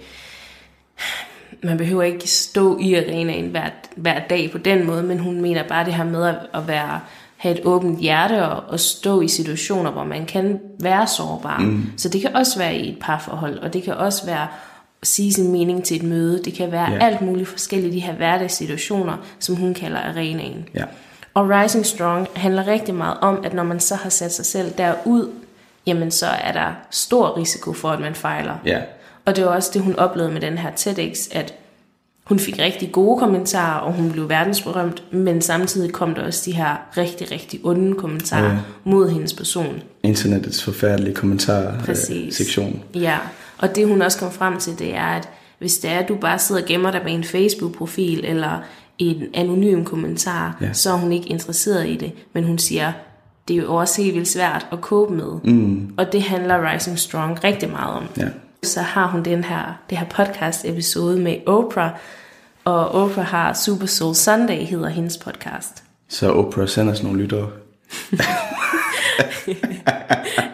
[1.63, 5.69] man behøver ikke stå i arenaen hver, hver dag på den måde, men hun mener
[5.69, 7.01] bare det her med at, at være
[7.37, 11.59] have et åbent hjerte og, og stå i situationer, hvor man kan være sårbar.
[11.59, 11.85] Mm.
[11.97, 14.43] Så det kan også være i et parforhold, og det kan også være
[15.03, 16.43] at sige sin mening til et møde.
[16.45, 17.07] Det kan være yeah.
[17.07, 20.69] alt muligt forskellige de her hverdagssituationer, som hun kalder arenaen.
[20.77, 20.89] Yeah.
[21.35, 24.73] Og Rising Strong handler rigtig meget om, at når man så har sat sig selv
[24.79, 25.31] derud,
[25.87, 28.55] jamen så er der stor risiko for, at man fejler.
[28.67, 28.83] Yeah.
[29.25, 31.55] Og det var også det, hun oplevede med den her TEDx, at
[32.25, 36.53] hun fik rigtig gode kommentarer, og hun blev verdensberømt, men samtidig kom der også de
[36.53, 38.59] her rigtig, rigtig onde kommentarer ja.
[38.85, 39.83] mod hendes person.
[40.03, 42.83] Internettets forfærdelige kommentarer-sektion.
[42.97, 43.19] Øh, ja,
[43.59, 46.17] og det hun også kom frem til, det er, at hvis det er, at du
[46.17, 48.61] bare sidder og gemmer dig bag en Facebook-profil, eller
[48.99, 50.73] en anonym kommentar, ja.
[50.73, 52.13] så er hun ikke interesseret i det.
[52.33, 52.93] Men hun siger,
[53.49, 55.53] det er jo også helt vildt svært at cope med.
[55.55, 55.95] Mm.
[55.97, 58.05] Og det handler Rising Strong rigtig meget om.
[58.17, 58.29] Ja
[58.63, 61.91] så har hun den her, det her podcast episode med Oprah,
[62.65, 65.85] og Oprah har Super Soul Sunday, hedder hendes podcast.
[66.09, 67.51] Så Oprah sender os nogle lyttere.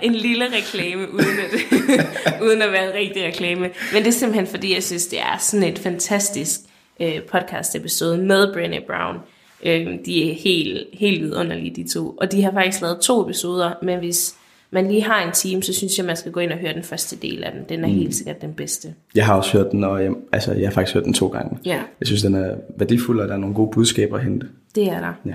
[0.02, 1.50] en lille reklame, uden at,
[2.46, 3.70] uden at være en rigtig reklame.
[3.92, 6.60] Men det er simpelthen fordi, jeg synes, det er sådan et fantastisk
[7.00, 9.16] øh, podcast episode med Brené Brown.
[9.64, 12.10] Øh, de er helt, helt vidunderlige, de to.
[12.10, 14.34] Og de har faktisk lavet to episoder, men hvis
[14.70, 16.82] man lige har en time, så synes jeg, man skal gå ind og høre den
[16.82, 17.62] første del af den.
[17.68, 17.94] Den er mm.
[17.94, 18.94] helt sikkert den bedste.
[19.14, 21.58] Jeg har også hørt den, og jeg, altså, jeg har faktisk hørt den to gange.
[21.64, 21.82] Ja.
[22.00, 24.48] Jeg synes, den er værdifuld, og der er nogle gode budskaber at hente.
[24.74, 25.12] Det er der.
[25.26, 25.34] Ja.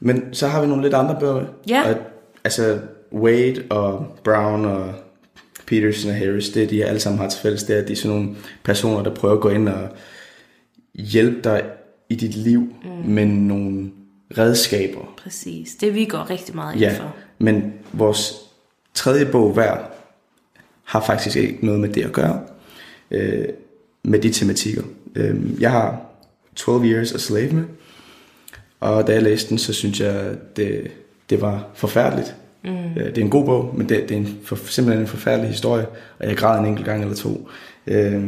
[0.00, 1.46] Men så har vi nogle lidt andre bøger.
[1.68, 1.90] Ja.
[1.90, 1.96] Og,
[2.44, 2.78] altså
[3.12, 4.92] Wade og Brown og
[5.66, 7.96] Peterson og Harris, det de alle sammen har til fælles, det er, at de er
[7.96, 8.34] sådan nogle
[8.64, 9.88] personer, der prøver at gå ind og
[10.94, 11.62] hjælpe dig
[12.08, 13.10] i dit liv mm.
[13.10, 13.90] med nogle
[14.38, 15.14] redskaber.
[15.22, 15.74] Præcis.
[15.74, 17.14] Det vi går rigtig meget ind Ja, for.
[17.38, 18.34] men vores
[18.94, 19.76] tredje bog hver
[20.84, 22.40] har faktisk ikke noget med det at gøre,
[23.10, 23.44] øh,
[24.02, 24.82] med de tematikker.
[25.14, 26.00] Øh, jeg har
[26.56, 27.64] 12 Years a Slave med,
[28.80, 30.90] og da jeg læste den, så synes jeg, det,
[31.30, 32.36] det var forfærdeligt.
[32.64, 32.70] Mm.
[32.70, 35.50] Øh, det er en god bog, men det, det er en for, simpelthen en forfærdelig
[35.50, 35.86] historie,
[36.18, 37.48] og jeg græd en enkelt gang eller to.
[37.86, 38.24] Øh,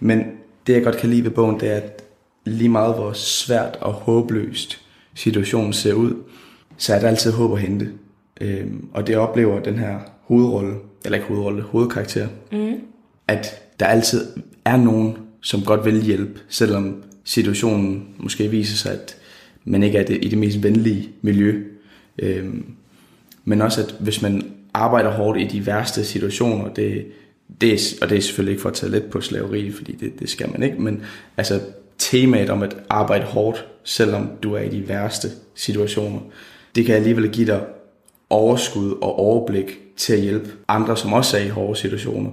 [0.00, 0.24] men
[0.66, 2.02] det jeg godt kan lide ved bogen, det er, at
[2.44, 4.80] lige meget hvor svært og håbløst
[5.14, 6.14] situationen ser ud,
[6.76, 7.88] så er der altid håb at hente.
[8.42, 10.74] Øhm, og det oplever den her hovedrolle,
[11.04, 12.74] eller ikke hovedrolle, hovedkarakter, mm.
[13.28, 14.26] at der altid
[14.64, 19.16] er nogen, som godt vil hjælpe, selvom situationen måske viser sig, at
[19.64, 21.62] man ikke er det, i det mest venlige miljø.
[22.18, 22.64] Øhm,
[23.44, 27.06] men også, at hvis man arbejder hårdt i de værste situationer, det,
[27.60, 30.20] det er, og det er selvfølgelig ikke for at tage let på slaveri, fordi det,
[30.20, 31.02] det skal man ikke, men
[31.36, 31.60] altså
[31.98, 36.20] temaet om at arbejde hårdt, selvom du er i de værste situationer,
[36.74, 37.60] det kan alligevel give dig
[38.32, 42.30] overskud og overblik til at hjælpe andre, som også er i hårde situationer.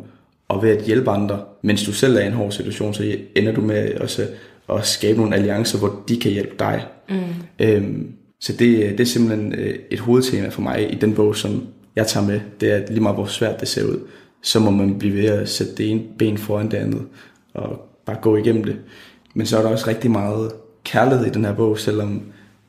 [0.47, 3.51] Og ved at hjælpe andre, mens du selv er i en hård situation, så ender
[3.51, 4.27] du med også
[4.69, 6.85] at skabe nogle alliancer, hvor de kan hjælpe dig.
[7.09, 7.15] Mm.
[7.59, 11.67] Øhm, så det, det er simpelthen øh, et hovedtema for mig i den bog, som
[11.95, 12.39] jeg tager med.
[12.61, 13.99] Det er at lige meget, hvor svært det ser ud,
[14.41, 17.01] så må man blive ved at sætte det ene ben foran det andet,
[17.53, 18.75] og bare gå igennem det.
[19.33, 20.51] Men så er der også rigtig meget
[20.83, 22.21] kærlighed i den her bog, selvom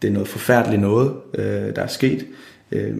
[0.03, 2.27] det er noget forfærdeligt noget, øh, der er sket.
[2.73, 2.97] Øh,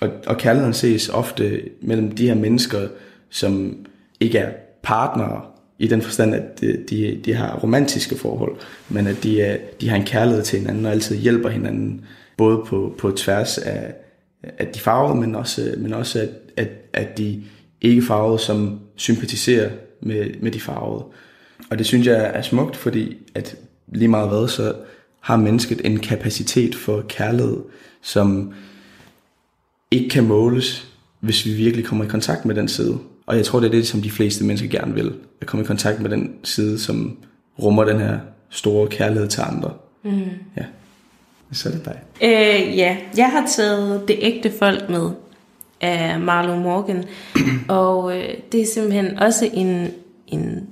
[0.00, 2.88] og, og kærligheden ses ofte mellem de her mennesker,
[3.30, 3.76] som
[4.20, 5.42] ikke er partnere,
[5.78, 8.56] i den forstand, at øh, de, de, har romantiske forhold,
[8.88, 12.04] men at de, er, de har en kærlighed til hinanden og altid hjælper hinanden,
[12.36, 13.94] både på, på tværs af,
[14.58, 17.42] af de farvede, men også, men også at, at, at de
[17.80, 19.70] ikke farvede, som sympatiserer
[20.00, 21.04] med, med de farvede.
[21.70, 23.56] Og det synes jeg er smukt, fordi at
[23.92, 24.74] lige meget hvad, så
[25.20, 27.56] har mennesket en kapacitet for kærlighed,
[28.02, 28.52] som
[29.90, 30.88] ikke kan måles,
[31.20, 32.98] hvis vi virkelig kommer i kontakt med den side.
[33.26, 35.12] Og jeg tror, det er det, som de fleste mennesker gerne vil.
[35.40, 37.16] At komme i kontakt med den side, som
[37.62, 38.18] rummer den her
[38.50, 39.72] store kærlighed til andre.
[40.04, 40.20] Mm.
[40.56, 40.62] Ja.
[41.52, 42.00] Så er det dig.
[42.22, 45.10] Øh, ja, jeg har taget Det ægte folk med
[45.80, 47.04] af Marlo Morgan.
[47.68, 49.90] og øh, det er simpelthen også en,
[50.26, 50.66] en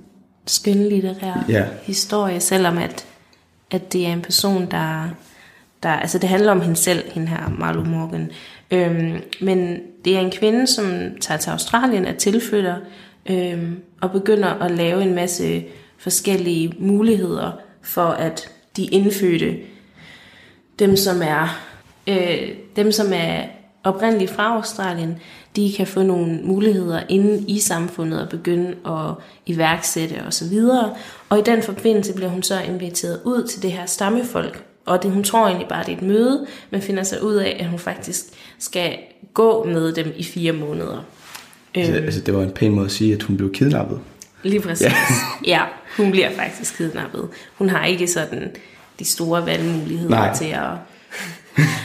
[0.46, 1.64] skønlitterær Ja.
[1.82, 3.06] historie, selvom at,
[3.70, 5.08] at det er en person, der,
[5.82, 5.88] der...
[5.88, 8.30] Altså det handler om hende selv, hende her, Marlo Morgan.
[8.70, 12.76] Øhm, men det er en kvinde, som tager til Australien, er tilflytter,
[13.30, 15.64] øhm, og begynder at lave en masse
[15.98, 17.52] forskellige muligheder
[17.82, 19.56] for, at de indfødte,
[20.78, 21.60] dem som er,
[22.06, 23.44] øh, dem som er
[23.84, 25.18] oprindeligt fra Australien,
[25.56, 29.14] de kan få nogle muligheder inde i samfundet og begynde at
[29.46, 30.58] iværksætte osv.
[31.28, 34.67] Og i den forbindelse bliver hun så inviteret ud til det her stammefolk.
[34.88, 37.56] Og det, hun tror egentlig bare, det er et møde, men finder sig ud af,
[37.60, 38.24] at hun faktisk
[38.58, 38.98] skal
[39.34, 41.04] gå med dem i fire måneder.
[41.74, 44.00] Altså, altså, det var en pæn måde at sige, at hun blev kidnappet.
[44.42, 44.86] Lige præcis.
[44.86, 44.92] Ja.
[45.54, 45.62] ja,
[45.96, 47.28] hun bliver faktisk kidnappet.
[47.58, 48.50] Hun har ikke sådan
[48.98, 50.10] de store valgmuligheder.
[50.10, 50.34] Nej.
[50.34, 50.70] til at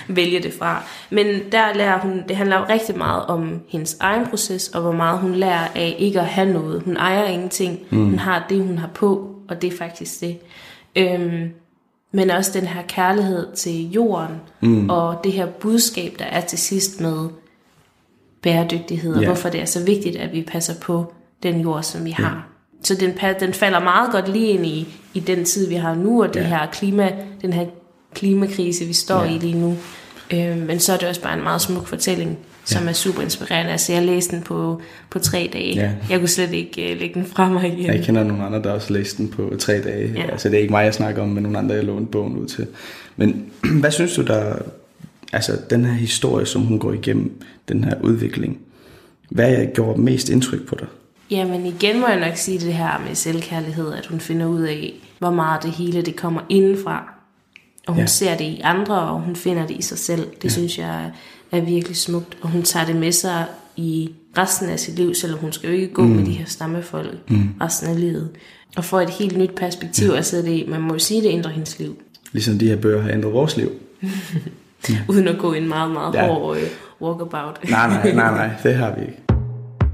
[0.17, 0.83] vælge det fra.
[1.09, 4.91] Men der lærer hun, det handler jo rigtig meget om hendes egen proces, og hvor
[4.91, 6.81] meget hun lærer af ikke at have noget.
[6.81, 7.79] Hun ejer ingenting.
[7.89, 8.05] Mm.
[8.05, 10.37] Hun har det, hun har på, og det er faktisk det.
[10.95, 11.49] Øhm,
[12.15, 14.89] men også den her kærlighed til jorden, mm.
[14.89, 17.29] og det her budskab, der er til sidst med
[18.41, 19.27] bæredygtighed, og Ja.
[19.27, 22.47] hvorfor det er så vigtigt, at vi passer på den jord, som vi har.
[22.83, 26.23] Så den, den falder meget godt lige ind i, i den tid, vi har nu,
[26.23, 26.45] og det Ja.
[26.45, 27.11] her klima,
[27.41, 27.65] den her
[28.13, 29.35] klimakrise, vi står Ja.
[29.35, 29.75] i lige nu.
[30.33, 33.71] Øhm, men så er det også bare en meget smuk fortælling, som er super inspirerende.
[33.71, 35.75] Altså, jeg læste den på, på tre dage.
[35.75, 35.91] Ja.
[36.09, 37.85] Jeg kunne slet ikke uh, lægge den fra mig igen.
[37.85, 40.13] Jeg kender nogle andre, der også læste den på tre dage.
[40.15, 40.31] Ja.
[40.31, 42.47] Altså, det er ikke mig, jeg snakker om, men nogle andre, jeg lånte bogen ud
[42.47, 42.67] til.
[43.15, 43.45] Men
[43.81, 44.55] hvad synes du, der...
[45.33, 48.59] Altså, den her historie, som hun går igennem, den her udvikling,
[49.29, 50.87] hvad gjorde mest indtryk på dig?
[51.31, 54.93] Jamen igen må jeg nok sige det her med selvkærlighed, at hun finder ud af,
[55.19, 57.13] hvor meget det hele det kommer indenfra.
[57.87, 58.01] Og hun Ja.
[58.01, 58.07] ja.
[58.07, 60.27] ser det i andre, og hun finder det i sig selv.
[60.35, 60.49] Det ja.
[60.49, 61.11] synes jeg
[61.53, 62.37] er virkelig smukt.
[62.41, 63.45] Og hun tager det med sig
[63.75, 66.09] i resten af sit liv, selvom hun skal jo ikke gå mm.
[66.09, 67.49] med de her stammefolk mm.
[67.61, 68.29] resten af livet.
[68.77, 70.17] Og får et helt nyt perspektiv ja.
[70.17, 70.65] at sidde det i.
[70.69, 71.97] Man må jo sige, det ændrer hendes liv.
[72.31, 73.71] Ligesom de her bøger har ændret vores liv.
[75.09, 76.23] Uden at gå en meget, meget Ja.
[76.25, 76.33] ja.
[76.33, 76.63] hård øh,
[77.01, 77.69] walkabout.
[77.69, 79.17] Nej, nej, nej, nej, det har vi ikke.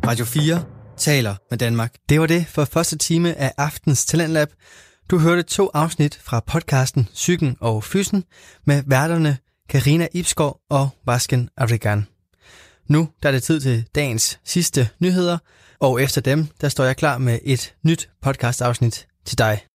[0.08, 0.64] Radio 4
[0.98, 1.94] taler med Danmark.
[2.10, 4.48] Det var det for første time af aftens Talentlab.
[5.12, 8.24] Du hørte to afsnit fra podcasten Psyken og Fysen
[8.66, 9.38] med værterne
[9.70, 12.08] Karina Ibsgaard og Vasken Afrikan.
[12.88, 15.38] Nu der er det tid til dagens sidste nyheder,
[15.80, 19.62] og efter dem, der står jeg klar med et nyt podcast afsnit til dig.